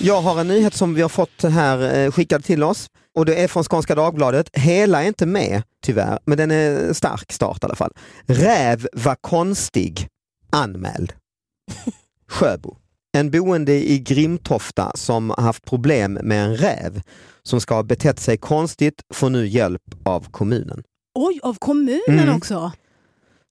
Jag 0.00 0.20
har 0.22 0.40
en 0.40 0.48
nyhet 0.48 0.74
som 0.74 0.94
vi 0.94 1.02
har 1.02 1.08
fått 1.08 1.42
här 1.42 1.98
eh, 1.98 2.10
skickad 2.12 2.44
till 2.44 2.62
oss 2.62 2.86
och 3.18 3.26
det 3.26 3.34
är 3.44 3.48
från 3.48 3.64
Skånska 3.64 3.94
Dagbladet. 3.94 4.50
Hela 4.52 5.02
är 5.02 5.06
inte 5.06 5.26
med 5.26 5.62
tyvärr, 5.84 6.18
men 6.24 6.38
den 6.38 6.50
är 6.50 6.92
stark 6.92 7.32
start 7.32 7.62
i 7.62 7.66
alla 7.66 7.74
fall. 7.74 7.92
Räv 8.26 8.88
var 8.92 9.14
konstig, 9.20 10.08
anmäld. 10.50 11.12
Sjöbo. 12.28 12.76
En 13.16 13.30
boende 13.30 13.72
i 13.90 13.98
Grimtofta 13.98 14.92
som 14.94 15.30
har 15.30 15.42
haft 15.42 15.64
problem 15.64 16.12
med 16.22 16.44
en 16.44 16.56
räv 16.56 17.00
som 17.42 17.60
ska 17.60 17.74
ha 17.74 17.82
betett 17.82 18.20
sig 18.20 18.36
konstigt 18.36 19.02
får 19.14 19.30
nu 19.30 19.46
hjälp 19.46 19.82
av 20.04 20.26
kommunen. 20.30 20.82
Oj, 21.18 21.40
av 21.42 21.54
kommunen 21.58 22.02
Mm. 22.08 22.36
också? 22.36 22.72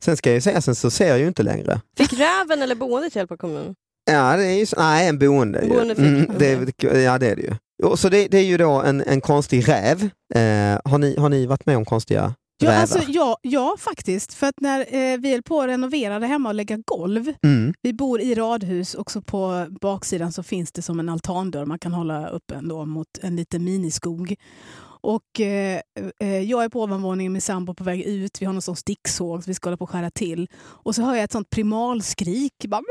Sen 0.03 0.17
ska 0.17 0.29
jag 0.29 0.35
ju 0.35 0.41
säga, 0.41 0.61
sen 0.61 0.75
så 0.75 0.91
ser 0.91 1.07
jag 1.07 1.19
ju 1.19 1.27
inte 1.27 1.43
längre. 1.43 1.81
Fick 1.97 2.13
räven 2.13 2.61
eller 2.61 2.75
boendet 2.75 3.15
hjälp 3.15 3.31
av 3.31 3.37
kommunen? 3.37 3.75
Ja, 4.11 4.37
det 4.37 4.45
är 4.45 4.59
ju 4.59 4.65
så, 4.65 4.75
nej, 4.79 5.07
en 5.07 5.19
boende. 5.19 5.61
ju. 5.61 5.69
Boende 5.69 5.95
fick, 5.95 6.05
mm, 6.05 6.31
det, 6.37 6.83
ja, 7.01 7.17
det 7.17 7.27
är 7.29 7.35
det 7.35 7.41
ju. 7.41 7.55
Så 7.97 8.09
det, 8.09 8.27
det 8.27 8.37
är 8.37 8.43
ju 8.43 8.57
då 8.57 8.71
en, 8.71 9.01
en 9.01 9.21
konstig 9.21 9.67
räv. 9.67 10.03
Eh, 10.35 10.79
har, 10.91 10.97
ni, 10.97 11.15
har 11.19 11.29
ni 11.29 11.45
varit 11.45 11.65
med 11.65 11.77
om 11.77 11.85
konstiga 11.85 12.33
Ja, 12.61 12.73
alltså, 12.81 12.99
ja, 13.07 13.37
ja, 13.41 13.75
faktiskt. 13.79 14.33
För 14.33 14.47
att 14.47 14.59
när 14.61 14.79
eh, 14.79 15.17
vi 15.17 15.31
höll 15.31 15.43
på 15.43 15.61
att 15.61 15.67
renovera 15.67 16.19
det 16.19 16.27
hemma 16.27 16.49
och 16.49 16.55
lägga 16.55 16.77
golv. 16.85 17.33
mm. 17.43 17.73
Vi 17.81 17.93
bor 17.93 18.21
i 18.21 18.35
radhus 18.35 18.93
och 18.93 19.11
så 19.11 19.21
på 19.21 19.67
baksidan 19.81 20.31
så 20.31 20.43
finns 20.43 20.71
det 20.71 20.81
som 20.81 20.99
en 20.99 21.09
altandörr 21.09 21.65
man 21.65 21.79
kan 21.79 21.93
hålla 21.93 22.29
upp 22.29 22.51
ändå 22.51 22.85
mot 22.85 23.07
en 23.21 23.35
liten 23.35 23.63
miniskog. 23.63 24.35
Och 25.03 25.39
eh, 25.41 25.81
eh, 26.21 26.39
jag 26.39 26.63
är 26.63 26.69
på 26.69 26.81
ovanvåningen 26.83 27.33
med 27.33 27.43
sambo 27.43 27.73
på 27.73 27.83
väg 27.83 28.01
ut. 28.01 28.41
Vi 28.41 28.45
har 28.45 28.53
någon 28.53 28.61
sån 28.61 28.75
sticksåg 28.75 29.43
så 29.43 29.47
vi 29.49 29.53
ska 29.53 29.69
hålla 29.69 29.77
på 29.77 29.83
att 29.83 29.89
skära 29.89 30.11
till. 30.11 30.47
Och 30.57 30.95
så 30.95 31.01
hör 31.01 31.15
jag 31.15 31.23
ett 31.23 31.31
sånt 31.31 31.49
primalskrik. 31.49 32.53
Bara, 32.67 32.81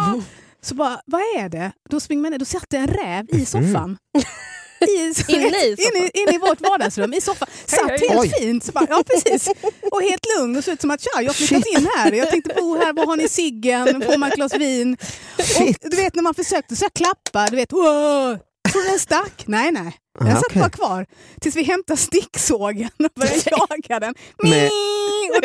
"Aah!" 0.00 0.22
Så 0.60 0.74
bara, 0.74 1.00
vad 1.06 1.20
är 1.20 1.48
det? 1.48 1.72
Då 1.90 2.00
springer 2.00 2.22
man 2.22 2.30
ner, 2.30 2.38
då 2.38 2.44
satt 2.44 2.64
det 2.70 2.76
en 2.76 2.86
räv 2.86 3.26
i 3.28 3.44
soffan. 3.44 3.96
I, 4.88 5.14
Inne 5.28 5.46
i? 5.64 5.76
Inne, 5.78 6.10
inne 6.14 6.34
i 6.34 6.38
vårt 6.38 6.60
vardagsrum, 6.60 7.14
i 7.14 7.20
soffan. 7.20 7.48
Satt 7.66 7.80
Hej, 7.90 7.98
hej. 8.00 8.08
helt 8.08 8.20
Oj. 8.20 8.32
fint. 8.40 8.64
Så 8.64 8.72
bara, 8.72 8.86
ja, 8.90 9.02
precis. 9.06 9.48
Och 9.90 10.02
helt 10.02 10.26
lugn 10.38 10.56
och 10.56 10.64
såg 10.64 10.74
ut 10.74 10.80
som 10.80 10.90
att 10.90 11.00
tja, 11.00 11.22
jag 11.22 11.34
flyttat 11.36 11.66
in 11.66 11.88
här. 11.96 12.12
Jag 12.12 12.30
tänkte 12.30 12.54
bo 12.58 12.76
här, 12.76 12.92
var 12.92 13.06
har 13.06 13.16
ni 13.16 13.28
ciggen? 13.28 14.02
Får 14.02 14.18
man 14.18 14.28
ett 14.30 14.34
glas 14.36 14.54
vin? 14.54 14.96
Och 15.84 15.90
du 15.90 15.96
vet 15.96 16.14
när 16.14 16.22
man 16.22 16.34
försökte 16.34 16.76
så 16.76 16.84
jag 16.84 16.92
klappa, 16.92 17.46
du 17.50 17.56
vet, 17.56 17.72
wow, 17.72 18.38
tror 18.72 18.82
du 18.82 18.88
den 18.88 18.98
stack? 18.98 19.44
Nej, 19.46 19.72
nej. 19.72 19.96
Den 20.20 20.36
satt 20.36 20.54
bara 20.54 20.70
kvar 20.70 21.06
tills 21.40 21.56
vi 21.56 21.62
hämtade 21.62 21.96
sticksågen 21.96 22.90
och 22.98 23.10
började 23.20 23.42
jaga 23.50 24.00
den. 24.00 24.14
Men- 24.42 24.70
Ming! 25.32 25.36
Och 25.36 25.42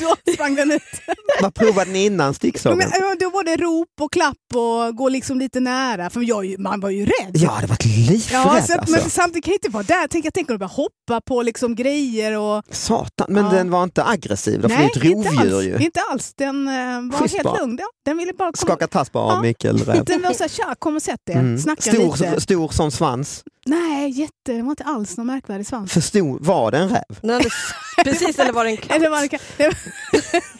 då, 0.00 0.14
då 0.26 0.32
sprang 0.32 0.54
den 0.54 0.70
ut. 0.70 0.82
Vad 1.42 1.54
provade 1.54 1.90
ni 1.90 2.04
innan 2.04 2.34
sticksågen? 2.34 2.78
Men, 2.78 2.90
ja, 3.00 3.14
då 3.20 3.30
var 3.30 3.44
det 3.44 3.56
rop 3.56 3.88
och 4.00 4.12
klapp 4.12 4.36
och 4.54 4.96
gå 4.96 5.08
liksom 5.08 5.38
lite 5.38 5.60
nära. 5.60 6.10
För 6.10 6.20
jag, 6.20 6.58
man 6.58 6.80
var 6.80 6.90
ju 6.90 7.04
rädd. 7.04 7.30
Jag 7.32 7.50
hade 7.50 7.66
varit 7.66 7.84
livrädd 7.84 8.20
Ja, 8.32 8.42
så, 8.44 8.48
alltså. 8.78 8.92
Men 8.92 9.10
samtidigt 9.10 9.44
kan 9.44 9.52
jag 9.52 9.56
inte 9.56 9.68
vara 9.68 9.82
där. 9.82 10.06
Tänk, 10.08 10.24
jag 10.26 10.34
tänker 10.34 10.54
att 10.54 10.60
bara 10.60 10.66
hoppa 10.66 11.20
på 11.26 11.42
liksom 11.42 11.74
grejer. 11.74 12.38
Och, 12.38 12.62
Satan, 12.70 13.26
men 13.30 13.44
Ja. 13.44 13.50
den 13.50 13.70
var 13.70 13.82
inte 13.84 14.04
aggressiv, 14.04 14.60
det 14.60 14.66
är 14.74 14.78
nej, 14.78 14.86
ett 14.96 15.04
inte 15.04 15.28
alls, 15.40 15.64
ju. 15.64 15.76
inte 15.78 16.00
alls. 16.10 16.34
Den 16.34 16.68
eh, 16.68 16.74
var 17.12 17.18
Schysst 17.18 17.34
helt 17.34 17.44
bara. 17.44 17.58
lugn. 17.60 17.78
Ja, 17.80 17.86
den 18.04 18.16
ville 18.16 18.32
bara 18.32 18.52
komma. 18.52 18.56
Skaka 18.56 18.86
tass 18.86 19.12
bara 19.12 19.34
Ja. 19.34 19.42
Mikael 19.42 19.78
Räv. 19.78 20.04
Den 20.14 20.22
var 20.22 20.32
såhär, 20.32 20.48
tja, 20.48 20.74
kom 20.78 20.96
och 20.96 21.02
sätt 21.02 21.20
er. 21.30 21.34
Mm. 21.34 21.58
Snacka 21.58 21.82
Stor, 21.82 22.16
lite. 22.26 22.40
stor 22.40 22.68
som 22.68 22.90
svans. 22.90 23.42
Nej, 23.66 24.10
jätte, 24.10 24.32
det 24.52 24.62
var 24.62 24.70
inte 24.70 24.84
alls 24.84 25.16
någon 25.16 25.26
märkvärdig 25.26 25.66
svans. 25.66 25.92
Förstod, 25.92 26.44
var 26.46 26.70
det 26.70 26.78
en 26.78 26.88
räv? 26.88 27.02
Hade, 27.32 27.44
precis, 28.04 28.38
eller 28.38 28.52
var 28.52 28.64
det 28.64 28.70
en 28.70 28.76
katt? 28.76 28.96
Eller, 28.96 29.10
var 29.10 29.20
det, 29.20 29.26
ka- 29.28 29.74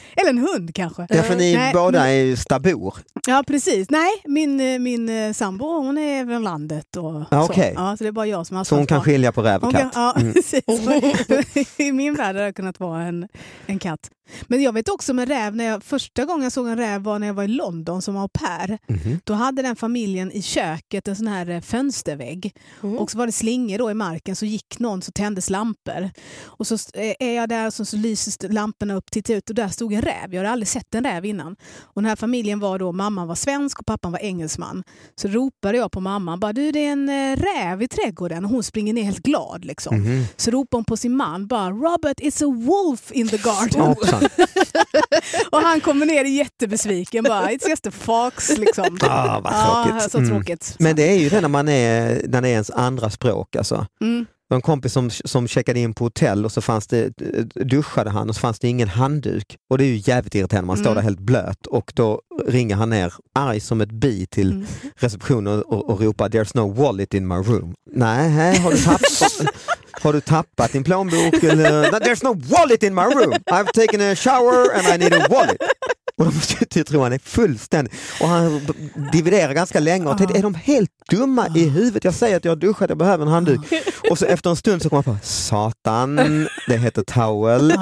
eller 0.16 0.30
en 0.30 0.38
hund 0.38 0.74
kanske. 0.74 1.06
Ja, 1.10 1.22
för 1.22 1.36
ni 1.36 1.54
Nej, 1.56 1.72
båda 1.74 1.98
men- 1.98 2.08
är 2.08 2.12
ju 2.12 2.36
stabor. 2.36 2.94
Ja 3.26 3.44
precis. 3.46 3.90
Nej, 3.90 4.10
min, 4.24 4.82
min 4.82 5.08
eh, 5.08 5.32
sambo 5.32 5.66
hon 5.82 5.98
är 5.98 6.26
från 6.26 6.42
landet. 6.42 6.96
Och 6.96 7.14
Ja, 7.30 7.46
så. 7.46 7.52
okej. 7.52 7.72
Ja, 7.76 7.96
så 7.96 8.04
det 8.04 8.08
är 8.08 8.12
bara 8.12 8.26
jag 8.26 8.46
som 8.46 8.56
har 8.56 8.64
Så 8.64 8.76
hon 8.76 8.86
kan 8.86 9.02
skilja 9.02 9.32
på 9.32 9.42
räv 9.42 9.56
och 9.56 9.62
Hon 9.62 9.72
kan, 9.72 9.82
katt. 9.82 9.92
ja, 9.94 10.14
Mm. 10.20 10.32
precis. 10.32 11.70
I 11.80 11.92
min 11.92 12.14
värld 12.14 12.26
hade 12.26 12.44
det 12.46 12.52
kunnat 12.52 12.80
vara 12.80 13.02
en, 13.02 13.28
en 13.66 13.78
katt. 13.78 14.10
Men 14.42 14.62
jag 14.62 14.72
vet 14.72 14.88
också 14.88 15.14
med 15.14 15.28
räv, 15.28 15.56
när 15.56 15.64
jag, 15.64 15.82
första 15.82 16.24
gången 16.24 16.42
jag 16.42 16.52
såg 16.52 16.68
en 16.68 16.76
räv 16.76 17.02
var 17.02 17.18
när 17.18 17.26
jag 17.26 17.34
var 17.34 17.44
i 17.44 17.48
London 17.48 18.02
som 18.02 18.16
au 18.16 18.28
pair. 18.28 18.78
Mhm. 18.88 19.20
Då 19.24 19.34
hade 19.34 19.62
den 19.62 19.76
familjen 19.76 20.32
i 20.32 20.42
köket 20.42 21.08
en 21.08 21.16
sån 21.16 21.26
här 21.26 21.50
eh, 21.50 21.60
fönstervägg. 21.60 22.56
Mm. 22.82 22.98
Och 22.98 23.10
så 23.10 23.18
var 23.18 23.26
det 23.26 23.32
slingor 23.32 23.78
då 23.78 23.90
i 23.90 23.94
marken, 23.94 24.36
så 24.36 24.46
gick 24.46 24.78
någon 24.78 25.02
så 25.02 25.12
tändes 25.12 25.50
lampor. 25.50 26.10
Och 26.42 26.66
så 26.66 26.74
eh, 26.74 27.14
är 27.20 27.32
jag 27.32 27.48
där 27.48 27.66
och 27.66 27.74
så, 27.74 27.84
så 27.84 27.96
lyser 27.96 28.48
lamporna 28.48 28.94
upp, 28.94 29.10
tittar 29.10 29.34
ut 29.34 29.50
och 29.50 29.54
där 29.56 29.68
stod 29.68 29.92
en 29.92 30.02
räv. 30.02 30.34
Jag 30.34 30.40
hade 30.40 30.50
aldrig 30.50 30.68
sett 30.68 30.94
en 30.94 31.04
räv 31.04 31.24
innan. 31.24 31.56
Och 31.80 32.02
den 32.02 32.08
här 32.08 32.16
familjen 32.16 32.60
var 32.60 32.78
då, 32.78 32.92
mamman 32.92 33.28
var 33.28 33.34
svensk 33.34 33.78
och 33.78 33.86
pappan 33.86 34.12
var 34.12 34.18
engelsman. 34.18 34.82
Så 35.16 35.28
ropade 35.28 35.78
jag 35.78 35.92
på 35.92 36.00
mamman, 36.00 36.40
bara, 36.40 36.52
du 36.52 36.72
det 36.72 36.86
är 36.86 36.92
en 36.92 37.08
eh, 37.08 37.36
räv 37.36 37.82
i 37.82 37.88
trädgården 37.88 38.44
och 38.44 38.50
hon 38.50 38.62
springer 38.62 38.94
ner 38.94 39.02
helt 39.02 39.22
glad. 39.22 39.64
Liksom. 39.64 39.96
Mhm. 39.96 40.24
Så 40.36 40.50
ropade 40.50 40.78
hon 40.78 40.84
på 40.84 40.96
sin 40.96 41.16
man, 41.16 41.46
bara, 41.46 41.70
Robert 41.70 42.20
it's 42.20 42.44
a 42.44 42.64
wolf 42.66 43.12
in 43.12 43.28
the 43.28 43.36
garden. 43.36 43.94
Hoppsan. 44.14 44.46
och 45.50 45.60
han 45.60 45.80
kommer 45.80 46.06
ner 46.06 46.24
jättebesviken, 46.24 47.24
bara, 47.24 47.50
it's 47.50 47.68
just 47.68 47.86
a 47.86 47.90
fox. 47.90 48.58
Liksom. 48.58 48.98
Ah, 49.02 49.40
vad 49.40 49.52
tråkigt. 49.52 50.02
Ja, 50.02 50.08
så 50.08 50.18
Mm. 50.18 50.30
tråkigt. 50.30 50.76
Men 50.78 50.96
det 50.96 51.02
är 51.10 51.18
ju 51.18 51.28
det 51.28 51.40
när 51.40 51.48
man 51.48 51.68
är, 51.68 52.22
när 52.28 52.42
det 52.42 52.48
är 52.48 52.52
ens 52.52 52.70
andra 52.70 53.10
språk. 53.10 53.56
Alltså. 53.56 53.86
Mm. 54.00 54.26
Det 54.48 54.54
var 54.54 54.56
en 54.56 54.62
kompis 54.62 54.92
som, 54.92 55.10
som 55.10 55.48
checkade 55.48 55.80
in 55.80 55.94
på 55.94 56.04
hotell 56.04 56.44
och 56.44 56.52
så 56.52 56.60
fanns 56.60 56.86
det, 56.86 57.10
duschade 57.54 58.10
han 58.10 58.28
och 58.28 58.34
så 58.34 58.40
fanns 58.40 58.58
det 58.58 58.68
ingen 58.68 58.88
handduk. 58.88 59.56
Och 59.70 59.78
det 59.78 59.84
är 59.84 59.88
ju 59.88 60.02
jävligt 60.04 60.34
irriterande, 60.34 60.66
man 60.66 60.76
står 60.76 60.90
Mm. 60.90 60.94
där 60.96 61.02
helt 61.02 61.20
blöt 61.20 61.66
och 61.66 61.92
då 61.94 62.20
ringer 62.46 62.76
han 62.76 62.90
ner 62.90 63.14
arg 63.34 63.60
som 63.60 63.80
ett 63.80 63.90
bi 63.92 64.26
till 64.26 64.50
Mm. 64.52 64.66
receptionen 64.96 65.62
och, 65.62 65.90
och 65.90 66.00
ropar 66.00 66.28
“There's 66.28 66.50
no 66.56 66.72
wallet 66.72 67.14
in 67.14 67.28
my 67.28 67.34
room”. 67.34 67.74
Nej, 67.94 68.58
har 68.58 68.70
du 68.70 68.76
tappat, 68.78 69.48
har 70.02 70.12
du 70.12 70.20
tappat 70.20 70.72
din 70.72 70.84
plånbok? 70.84 71.42
Eller, 71.42 71.92
"No, 71.92 71.96
“There's 71.98 72.24
no 72.24 72.34
wallet 72.56 72.82
in 72.82 72.94
my 72.94 73.02
room, 73.02 73.32
I've 73.50 73.72
taken 73.72 74.00
a 74.12 74.14
shower 74.16 74.74
and 74.76 74.86
I 74.94 74.98
need 75.04 75.12
a 75.22 75.26
wallet”. 75.30 75.56
Och 76.18 76.24
de 76.24 76.34
måste 76.34 76.78
ju 76.78 76.84
tro 76.84 77.02
han 77.02 77.12
är 77.12 77.18
fullständig. 77.18 77.92
Och 78.20 78.28
han 78.28 78.66
dividerar 79.12 79.52
ganska 79.52 79.80
länge 79.80 80.06
och 80.06 80.18
tänkte, 80.18 80.38
är 80.38 80.42
de 80.42 80.54
helt 80.54 80.90
dumma 81.10 81.48
i 81.56 81.68
huvudet? 81.68 82.04
Jag 82.04 82.14
säger 82.14 82.36
att 82.36 82.44
jag 82.44 82.52
har 82.52 82.56
duschat, 82.56 82.88
jag 82.88 82.98
behöver 82.98 83.26
en 83.26 83.32
handduk. 83.32 83.60
Och 84.10 84.18
så 84.18 84.24
efter 84.24 84.50
en 84.50 84.56
stund 84.56 84.82
så 84.82 84.88
kommer 84.88 85.02
han 85.02 85.14
på, 85.18 85.26
satan, 85.26 86.16
det 86.68 86.76
heter 86.76 87.02
towel. 87.02 87.74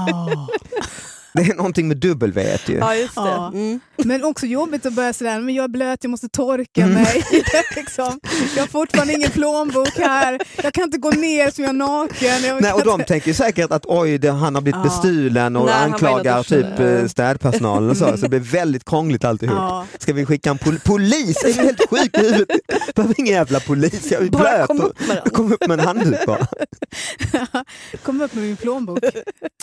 Det 1.35 1.43
är 1.43 1.55
någonting 1.55 1.89
med 1.89 1.97
W 1.97 2.59
ju. 2.67 2.75
Ja, 2.79 2.95
just 2.95 3.15
det. 3.15 3.21
Ja. 3.21 3.49
Mm. 3.55 3.81
Men 3.97 4.25
också 4.25 4.47
jobbigt 4.47 4.87
att 4.87 4.93
börja 4.93 5.13
sådär, 5.13 5.41
men 5.41 5.55
jag 5.55 5.65
är 5.65 5.69
blöt, 5.69 5.99
jag 6.03 6.11
måste 6.11 6.29
torka 6.29 6.83
Mm. 6.83 6.95
mig. 6.95 7.25
liksom. 7.77 8.21
Jag 8.57 8.63
har 8.63 8.67
fortfarande 8.69 9.13
ingen 9.15 9.31
plånbok 9.31 9.89
här, 9.99 10.41
jag 10.63 10.73
kan 10.73 10.85
inte 10.85 10.99
gå 10.99 11.11
ner 11.11 11.51
som 11.51 11.65
jag 11.65 11.69
är 11.69 11.79
naken. 11.79 12.43
Jag 12.45 12.63
Nej, 12.63 12.73
och 12.73 12.85
de 12.85 13.01
inte- 13.01 13.09
tänker 13.09 13.29
ju 13.29 13.35
säkert 13.35 13.71
att 13.71 13.87
oj, 13.87 14.19
det, 14.19 14.31
han 14.31 14.55
har 14.55 14.63
blivit 14.63 14.77
Ja. 14.79 14.83
bestulen 14.85 15.57
och 15.57 15.67
Nej, 15.67 15.75
och 15.75 15.81
anklagar 15.81 16.43
typ 16.43 16.81
eh, 16.81 17.07
städpersonalen 17.09 17.91
och 17.91 17.97
så. 17.97 18.05
Så 18.09 18.17
det 18.17 18.29
blir 18.29 18.41
väldigt 18.41 18.85
krångligt 18.85 19.25
alltihop. 19.25 19.57
Ja. 19.59 19.87
Ska 19.99 20.13
vi 20.13 20.27
skicka 20.27 20.51
en 20.51 20.59
pol 20.59 20.79
polis? 20.85 21.45
Är 21.45 21.49
du 21.49 21.53
helt 21.53 21.89
sjuk 21.91 22.17
i 22.19 22.21
huvudet? 22.21 22.49
Behöver 22.95 23.21
ingen 23.21 23.35
jävla 23.35 23.61
polis, 23.61 24.11
jag 24.13 24.23
är 24.23 24.27
Bara 24.31 24.43
blöt. 24.43 24.67
kom 24.67 24.81
och- 24.81 24.87
upp 24.87 25.01
med 25.09 25.17
den. 25.25 25.31
Kom 25.33 25.53
upp 25.53 25.67
med 25.67 25.81
en 25.81 25.87
handduk 25.87 26.27
bara. 26.27 26.47
Kom 28.03 28.21
upp 28.21 28.35
med 28.35 28.45
min 28.45 28.57
plånbok. 28.57 28.99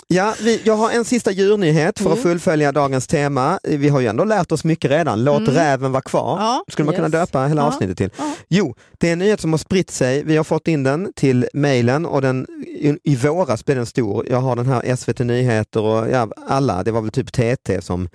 Ja, 0.08 0.34
vi, 0.40 0.60
jag 0.64 0.76
har 0.76 0.90
en 0.90 1.04
sista 1.04 1.30
djurnyhet 1.66 1.98
för 1.98 2.06
att 2.06 2.12
Mm. 2.12 2.22
fullfölja 2.22 2.72
dagens 2.72 3.06
tema. 3.06 3.58
Vi 3.62 3.88
har 3.88 4.00
ju 4.00 4.06
ändå 4.06 4.24
lärt 4.24 4.52
oss 4.52 4.64
mycket 4.64 4.90
redan. 4.90 5.24
Låt 5.24 5.40
Mm. 5.40 5.54
räven 5.54 5.92
vara 5.92 6.02
kvar. 6.02 6.38
Ja. 6.40 6.64
Skulle 6.68 6.86
man 6.86 6.94
kunna 6.94 7.06
Yes. 7.06 7.12
döpa 7.12 7.46
hela 7.46 7.62
Ja. 7.62 7.66
avsnittet 7.68 7.98
till. 7.98 8.10
Ja. 8.18 8.34
Jo, 8.48 8.74
det 8.98 9.08
är 9.08 9.12
en 9.12 9.18
nyhet 9.18 9.40
som 9.40 9.52
har 9.52 9.58
spritt 9.58 9.90
sig. 9.90 10.24
Vi 10.24 10.36
har 10.36 10.44
fått 10.44 10.68
in 10.68 10.82
den 10.82 11.12
till 11.16 11.48
mejlen 11.52 12.06
och 12.06 12.22
den, 12.22 12.46
i, 12.66 12.98
i 13.04 13.16
våras 13.16 13.64
blev 13.64 13.76
den 13.76 13.86
stor. 13.86 14.26
Jag 14.30 14.40
har 14.40 14.56
den 14.56 14.66
här 14.66 14.96
SVT 14.96 15.24
Nyheter 15.24 15.80
och 15.82 16.10
ja, 16.10 16.28
alla, 16.48 16.82
det 16.82 16.90
var 16.92 17.00
väl 17.00 17.10
typ 17.10 17.32
TT 17.32 17.80
som 17.82 18.08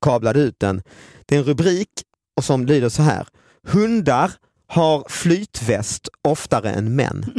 kablade 0.00 0.40
ut 0.40 0.60
den. 0.60 0.82
Det 1.26 1.34
är 1.34 1.38
en 1.38 1.44
rubrik 1.44 1.88
och 2.36 2.44
som 2.44 2.66
lyder 2.66 2.88
så 2.88 3.02
här. 3.02 3.26
Hundar 3.68 4.30
har 4.74 5.04
flytväst 5.08 6.08
oftare 6.22 6.70
än 6.70 6.96
män. 6.96 7.24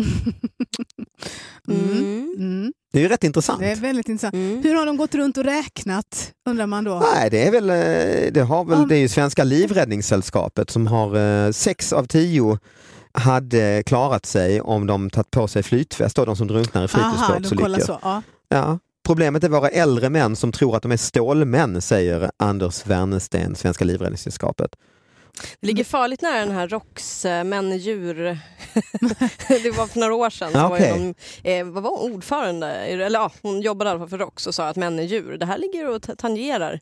Mm. 1.67 2.35
Mm. 2.37 2.73
Det 2.93 2.99
är 2.99 3.03
ju 3.03 3.09
rätt 3.09 3.23
intressant. 3.23 3.59
Det 3.59 3.71
är 3.71 3.75
väldigt 3.75 4.09
intressant. 4.09 4.33
Mm. 4.33 4.63
Hur 4.63 4.75
har 4.75 4.85
de 4.85 4.97
gått 4.97 5.15
runt 5.15 5.37
och 5.37 5.43
räknat, 5.43 6.31
undrar 6.49 6.67
man 6.67 6.83
då? 6.83 7.03
Nej, 7.15 7.29
det 7.29 7.47
är 7.47 7.51
väl, 7.51 7.69
eh, 7.69 8.33
det 8.33 8.41
har 8.41 8.65
väl, 8.65 8.87
det 8.87 8.95
är 8.95 8.99
ju 8.99 9.07
Svenska 9.07 9.43
Livräddningssällskapet 9.43 10.69
som 10.69 10.87
har 10.87 11.15
eh, 11.17 11.51
sex 11.51 11.93
av 11.93 12.05
tio 12.05 12.59
hade 13.13 13.83
klarat 13.85 14.25
sig 14.25 14.61
om 14.61 14.87
de 14.87 15.09
tagit 15.09 15.31
på 15.31 15.47
sig 15.47 15.63
flytväst, 15.63 16.15
då, 16.15 16.25
de 16.25 16.35
som 16.35 16.47
drunknar 16.47 16.85
i 16.85 16.87
fritidsbåtsolyckor. 16.87 17.79
så. 17.79 17.99
Ja. 18.01 18.21
Ja. 18.49 18.79
Problemet 19.05 19.43
är 19.43 19.49
våra 19.49 19.69
äldre 19.69 20.09
män 20.09 20.35
som 20.35 20.51
tror 20.51 20.75
att 20.75 20.83
de 20.83 20.91
är 20.91 20.97
stålmän, 20.97 21.81
säger 21.81 22.31
Anders 22.37 22.85
Wernesten, 22.85 23.55
Svenska 23.55 23.85
Livräddningssällskapet. 23.85 24.71
Det 25.61 25.67
ligger 25.67 25.83
farligt 25.83 26.21
nära 26.21 26.39
den 26.39 26.51
här 26.51 26.67
ROX, 26.67 27.25
eh, 27.25 27.43
män 27.43 27.77
djur. 27.77 28.15
det 29.63 29.71
var 29.77 29.87
för 29.87 29.99
några 29.99 30.15
år 30.15 30.29
sedan. 30.29 30.51
Så 30.51 30.57
Ja, 30.57 30.67
var 30.69 30.79
någon, 30.79 31.15
eh, 31.43 31.65
vad 31.65 31.83
var 31.83 31.97
hon, 32.01 32.13
ordförande? 32.13 32.67
Eller 32.71 33.09
ja, 33.19 33.31
hon 33.41 33.61
jobbade 33.61 33.89
i 33.89 33.91
alla 33.91 33.99
fall 33.99 34.09
för 34.09 34.17
ROX 34.17 34.47
och 34.47 34.55
sa 34.55 34.67
att 34.67 34.75
män 34.75 34.99
är 34.99 35.03
djur. 35.03 35.37
Det 35.37 35.45
här 35.45 35.57
ligger 35.57 35.89
och 35.89 36.01
ta- 36.01 36.15
tangerar. 36.15 36.79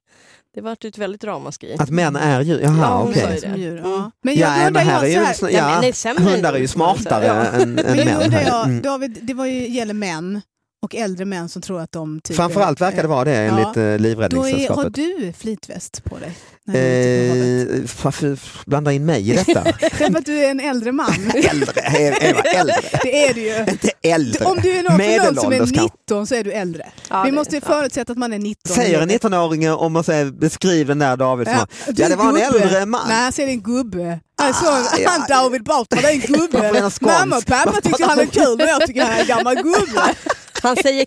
Det 0.55 0.61
var 0.61 0.71
ett 0.85 0.97
väldigt 0.97 1.23
ramaskri. 1.23 1.75
Att 1.79 1.89
män 1.89 2.15
är 2.15 2.41
djur, 2.41 2.59
Ja, 2.59 2.77
jaha 2.77 2.97
hon 2.97 3.09
okej. 3.11 3.39
det. 3.41 3.57
djur, 3.61 3.77
Mm. 3.77 3.91
ja. 3.91 4.11
Men 4.23 4.35
jag 4.35 4.57
Ja, 4.61 4.67
undrar 4.67 4.81
ju 5.05 5.13
så 5.13 5.19
här, 5.19 5.35
Nej, 5.41 5.83
ja, 5.87 5.93
sämre 5.93 6.23
än 6.23 6.29
hundar 6.29 6.53
är 6.53 6.57
ju 6.57 6.67
smartare. 6.67 7.25
Ja. 7.25 7.33
än, 7.61 7.79
än 7.79 7.97
män. 7.97 8.31
jag, 8.47 8.65
Mm. 8.65 8.81
David, 8.81 9.19
det 9.21 9.33
var 9.33 9.45
ju, 9.45 9.67
gäller 9.69 9.93
män 9.93 10.41
och 10.83 10.95
äldre 10.95 11.25
män 11.25 11.49
som 11.49 11.61
tror 11.61 11.81
att 11.81 11.91
de... 11.91 12.21
Typ 12.21 12.35
Framförallt 12.35 12.81
verkar 12.81 13.01
det 13.01 13.07
vara 13.07 13.23
det 13.25 13.35
enligt 13.37 13.63
Ja. 13.63 13.69
eh, 13.69 13.73
Då 13.75 13.81
är, 13.81 13.91
har 13.91 13.97
Livräddningssällskapet. 13.97 14.93
du 14.93 15.33
flytväst 15.39 16.03
på 16.03 16.17
dig? 16.17 16.31
Eh, 16.67 17.81
varför 18.03 18.39
blanda 18.65 18.91
in 18.91 19.05
mig 19.05 19.29
i 19.31 19.35
detta? 19.35 19.63
Därför 19.99 20.17
att 20.17 20.25
du 20.25 20.37
är 20.45 20.49
en 20.51 20.59
äldre 20.59 20.91
man. 20.91 21.31
äldre, 21.51 21.81
är, 21.81 22.11
är 22.23 22.33
jag 22.35 22.55
äldre? 22.55 22.75
Det 23.03 23.25
är 23.27 23.33
du 23.33 23.41
ju. 23.41 23.57
Inte 23.69 23.89
äldre. 24.01 24.45
Om 24.45 24.57
du 24.61 24.71
är 24.71 24.83
någon, 24.83 24.91
som 24.91 25.01
är 25.01 25.07
Medelålders 25.07 25.71
kanske. 25.71 25.81
19 25.83 26.27
så 26.27 26.35
är 26.35 26.43
du 26.43 26.51
äldre. 26.51 26.91
Ja, 27.09 27.23
Vi 27.23 27.31
måste 27.31 27.55
ju 27.55 27.61
ja. 27.65 27.73
förutsätta 27.73 28.11
att 28.11 28.17
man 28.17 28.33
är 28.33 28.39
19. 28.39 28.75
Säger 28.75 29.01
en 29.01 29.09
19-åring 29.09 29.71
om 29.71 29.93
man 29.93 30.03
säger 30.03 30.31
beskriv 30.31 30.87
den 30.87 30.99
där 30.99 31.17
David 31.17 31.47
som 31.47 31.55
Ja, 31.57 31.67
ja, 31.87 31.93
du 31.93 32.03
är 32.03 32.09
det 32.09 32.15
var 32.15 32.25
en 32.27 32.33
gubbe. 32.51 32.63
äldre 32.63 32.85
man. 32.85 33.01
Nej, 33.07 33.23
jag 33.25 33.33
säger 33.33 33.49
en 33.49 33.61
gubbe. 33.61 34.19
Alltså, 34.41 34.65
ja. 35.01 35.09
han 35.09 35.25
David 35.29 35.63
Batra, 35.63 36.01
det 36.01 36.07
är 36.07 36.13
en 36.13 36.19
gubbe. 36.19 36.81
han? 36.81 36.91
Mamma 37.01 37.37
och 37.37 37.45
pappa 37.45 37.81
tycker 37.81 38.05
han 38.07 38.19
är 38.19 38.25
kul 38.25 38.61
och 38.61 38.67
jag 38.67 38.87
tycker 38.87 39.01
han 39.03 39.11
är 39.13 39.19
en 39.21 39.27
gammal 39.27 39.55
gubbe. 39.55 40.01
Han 40.63 40.75
säger. 40.75 41.05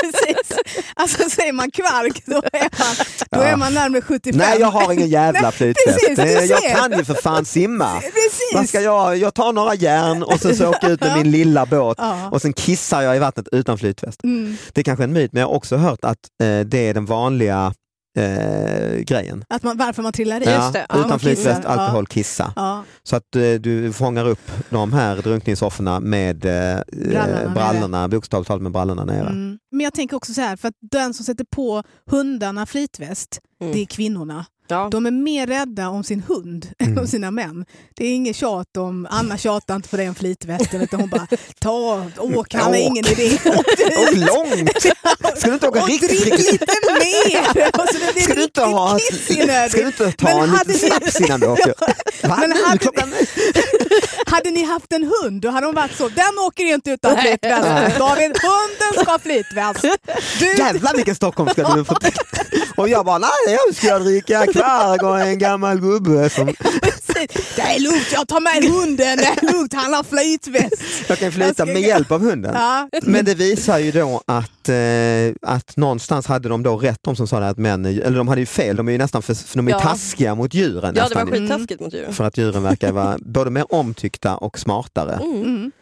Precis. 0.00 0.58
Alltså 0.94 1.30
säger 1.30 1.52
man 1.52 1.70
kvark 1.70 2.22
då 2.26 2.36
är 2.36 2.60
man, 2.60 3.06
då 3.30 3.40
är 3.40 3.56
man 3.56 3.74
närmare 3.74 4.02
75. 4.02 4.38
Nej 4.38 4.60
jag 4.60 4.66
har 4.66 4.92
ingen 4.92 5.08
jävla 5.08 5.52
flytväst. 5.52 6.18
Eh, 6.18 6.44
jag 6.44 6.62
kan 6.62 6.98
ju 6.98 7.04
för 7.04 7.14
fan 7.14 7.44
simma. 7.44 8.00
Precis. 8.00 8.50
Vad 8.54 8.68
ska 8.68 8.80
jag? 8.80 9.16
jag 9.16 9.34
tar 9.34 9.52
några 9.52 9.74
järn 9.74 10.22
och 10.22 10.40
sen 10.40 10.56
så 10.56 10.68
åker 10.68 10.78
jag 10.82 10.92
ut 10.92 11.00
med 11.00 11.16
min 11.16 11.30
lilla 11.30 11.66
båt 11.66 11.98
och 12.30 12.42
sen 12.42 12.52
kissar 12.52 13.02
jag 13.02 13.16
i 13.16 13.18
vattnet 13.18 13.48
utan 13.52 13.78
flytväst. 13.78 14.24
Mm. 14.24 14.56
Det 14.72 14.80
är 14.80 14.84
kanske 14.84 15.04
en 15.04 15.12
myt 15.12 15.32
men 15.32 15.40
jag 15.40 15.48
har 15.48 15.54
också 15.54 15.76
hört 15.76 16.04
att 16.04 16.18
eh, 16.42 16.60
det 16.60 16.88
är 16.88 16.94
den 16.94 17.06
vanliga 17.06 17.74
eh, 18.16 18.98
grejen. 19.00 19.44
Att 19.48 19.62
man, 19.62 19.76
varför 19.76 20.02
man 20.02 20.12
trillar 20.12 20.40
i. 20.40 20.44
Ja, 20.44 20.70
det. 20.72 20.86
Utan 20.94 21.18
flytväst, 21.18 21.64
alkohol, 21.64 22.06
kissa. 22.06 22.52
Ja. 22.56 22.84
Så 23.02 23.16
att 23.16 23.36
eh, 23.36 23.52
du 23.52 23.92
fångar 23.92 24.28
upp 24.28 24.50
de 24.70 24.92
här 24.92 25.16
drunkningsofferna 25.16 26.00
med 26.00 26.44
eh, 26.44 26.50
Brallorna 26.50 27.24
brallorna, 27.26 27.54
brallorna 27.54 28.08
bokstavligt 28.08 28.48
talat 28.48 28.62
med 28.62 28.72
brallorna 28.72 29.04
nere. 29.04 29.28
Mm. 29.28 29.58
Men 29.72 29.80
jag 29.80 29.94
tänker 29.94 30.16
också 30.16 30.34
så 30.34 30.40
här, 30.40 30.56
för 30.56 30.68
att 30.68 30.74
den 30.90 31.14
som 31.14 31.24
sätter 31.24 31.44
på 31.44 31.82
hundarna 32.10 32.66
flytväst, 32.66 33.40
Mm. 33.60 33.72
det 33.72 33.80
är 33.82 33.86
kvinnorna. 33.86 34.46
Ja. 34.68 34.88
De 34.90 35.06
är 35.06 35.10
mer 35.10 35.46
rädda 35.46 35.88
om 35.88 36.04
sin 36.04 36.20
hund 36.20 36.68
än 36.78 36.86
Mm. 36.86 36.98
om 36.98 37.06
sina 37.06 37.30
män. 37.30 37.64
Det 37.96 38.04
är 38.06 38.14
inget 38.14 38.36
tjat 38.36 38.76
om, 38.76 39.06
Anna 39.10 39.38
tjatar 39.38 39.76
inte 39.76 39.88
på 39.88 39.96
den 39.96 40.14
flytvästen 40.14 40.80
utan 40.80 41.00
hon 41.00 41.08
bara, 41.08 41.26
ta, 41.60 42.06
åk, 42.18 42.54
han 42.54 42.62
har 42.64 42.74
ingen 42.74 43.06
idé. 43.06 43.38
Åk 43.98 44.14
långt! 44.14 44.82
Ska 45.36 45.48
du 45.48 45.54
inte 45.54 45.68
åka 45.68 45.82
Och 45.82 45.88
riktigt, 45.88 46.10
drick 46.10 46.38
lite 46.52 46.66
mer! 47.00 47.70
Och 47.78 47.88
så 47.92 47.98
det 48.06 48.12
blir 48.14 48.22
Ska 48.22 48.34
du 48.34 48.42
inte 48.42 48.60
ha. 48.60 48.98
Ska 49.68 49.78
du 49.80 49.86
inte 49.86 50.12
ta 50.12 50.26
Men 50.28 50.38
en 50.42 50.48
hade 50.50 50.72
liten 50.72 50.90
ni- 50.90 51.00
snaps 51.10 51.20
innan 51.20 51.40
du 51.40 51.46
åker? 51.46 51.74
Va? 52.28 52.36
Men 52.40 52.52
hade- 52.64 52.78
klockan 52.78 53.12
Hade 54.26 54.50
ni 54.50 54.64
haft 54.64 54.92
en 54.92 55.04
hund 55.22 55.40
då 55.42 55.48
hade 55.50 55.66
hon 55.66 55.74
varit 55.74 55.96
så, 55.96 56.08
den 56.08 56.38
åker 56.46 56.64
inte 56.64 56.90
utan 56.90 57.16
flytväst. 57.20 57.98
David, 57.98 58.32
hunden 58.42 59.02
ska 59.02 59.10
ha 59.12 59.18
flytväst. 59.18 59.84
Du, 60.38 60.46
Jävlar 60.56 60.94
vilken 60.94 61.14
Stockholm 61.14 61.50
ska 61.50 61.74
du 61.74 61.84
få 61.84 61.96
Och 62.76 62.88
jag 62.88 63.04
bara, 63.06 63.18
nej 63.18 63.30
jag 63.66 63.74
ska 63.74 63.98
dricka 63.98 64.46
kvarg 64.60 64.98
och 65.00 65.20
en 65.20 65.38
gammal 65.38 65.80
gubbe 65.80 66.30
som 66.30 66.46
det 67.56 67.62
är 67.62 67.80
lugnt, 67.80 68.06
jag 68.12 68.28
tar 68.28 68.40
med 68.40 68.70
hunden, 68.72 69.16
det 69.18 69.24
är 69.24 69.52
lugnt, 69.52 69.74
han 69.74 69.92
har 69.94 70.02
flytväst. 70.04 71.08
jag 71.08 71.18
kan 71.18 71.26
Jag 71.26 71.34
flyta 71.34 71.54
ska- 71.54 71.64
med 71.66 71.80
hjälp 71.82 72.12
av 72.12 72.20
hunden. 72.20 72.54
Ja. 72.54 72.88
Men 73.02 73.24
det 73.24 73.34
visar 73.34 73.78
ju 73.78 73.90
då 73.92 74.22
att, 74.26 74.68
eh, 74.68 74.74
att 75.42 75.76
någonstans 75.76 76.26
hade 76.26 76.48
de 76.48 76.62
då 76.62 76.76
rätt, 76.76 76.98
de 77.02 77.16
som 77.16 77.26
sa 77.28 77.40
det 77.40 77.48
att 77.48 77.58
män, 77.58 77.84
eller 77.84 78.16
de 78.18 78.28
hade 78.28 78.40
ju 78.40 78.46
fel, 78.46 78.76
de 78.76 78.88
är 78.88 78.92
ju 78.92 78.98
nästan 78.98 79.22
för, 79.22 79.34
för 79.34 79.56
de 79.56 79.68
är 79.68 79.72
Ja. 79.72 79.80
taskiga 79.80 80.34
mot 80.34 80.54
djuren. 80.54 80.94
ja, 80.96 81.08
det 81.08 81.14
var 81.14 81.26
skittaskigt 81.26 81.80
mot 81.80 81.94
djuren. 81.94 82.12
för 82.14 82.24
att 82.24 82.38
djuren 82.38 82.62
verkar 82.62 82.92
vara 82.92 83.16
både 83.20 83.50
mer 83.50 83.74
omtyckta 83.74 84.36
och 84.36 84.58
smartare. 84.58 85.14
Mm. 85.22 85.72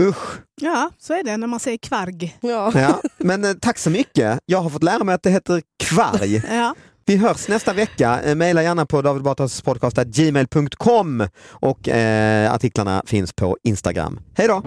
Usch! 0.00 0.38
Ja, 0.60 0.90
så 0.98 1.12
är 1.14 1.22
det 1.24 1.36
när 1.36 1.46
man 1.46 1.60
säger 1.60 1.78
kvarg. 1.78 2.36
Ja. 2.40 2.72
Ja. 2.74 3.00
Men 3.18 3.44
eh, 3.44 3.52
tack 3.60 3.78
så 3.78 3.90
mycket. 3.90 4.38
Jag 4.46 4.58
har 4.60 4.70
fått 4.70 4.82
lära 4.82 5.04
mig 5.04 5.14
att 5.14 5.22
det 5.22 5.30
heter 5.30 5.62
kvarg. 5.84 6.42
Ja. 6.50 6.74
Vi 7.08 7.16
hörs 7.16 7.48
nästa 7.48 7.72
vecka. 7.72 8.20
Eh, 8.24 8.34
Maila 8.34 8.62
gärna 8.62 8.86
på 8.86 9.02
davidbatraspodcast.gmail.com 9.02 11.28
och 11.50 11.88
eh, 11.88 12.54
artiklarna 12.54 13.02
finns 13.06 13.32
på 13.32 13.56
Instagram. 13.62 14.20
Hej 14.34 14.48
då! 14.48 14.62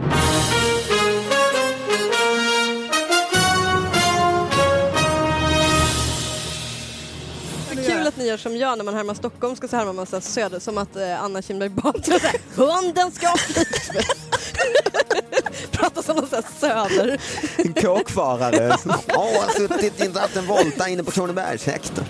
Kul 7.85 8.07
att 8.07 8.17
ni 8.17 8.27
gör 8.27 8.37
som 8.37 8.57
jag 8.57 8.77
när 8.77 8.85
man 8.85 8.93
härmar 8.93 9.13
Stockholm 9.13 9.55
ska 9.55 9.67
så 9.67 9.75
härmar 9.75 9.93
man 9.93 10.05
så 10.05 10.15
här 10.15 10.21
söder 10.21 10.59
som 10.59 10.77
att 10.77 10.95
eh, 10.95 11.23
Anna 11.23 11.41
Kinberg 11.41 11.69
Batra 11.69 12.15
hunden 12.55 13.11
ska 13.11 13.27
ha 13.27 13.37
flytväst. 13.37 13.91
Pratar 15.71 16.01
som 16.01 16.15
någon 16.15 16.27
söder. 16.59 17.21
En 17.57 17.73
kåkfarare 17.73 18.77
som 18.83 18.91
"Åh, 19.07 19.29
jag 19.33 19.41
har 19.41 19.49
suttit 19.49 20.01
i 20.01 20.05
en 20.05 20.45
Volta 20.47 20.89
inne 20.89 21.03
på 21.03 21.11
Kronobergshäktet. 21.11 22.03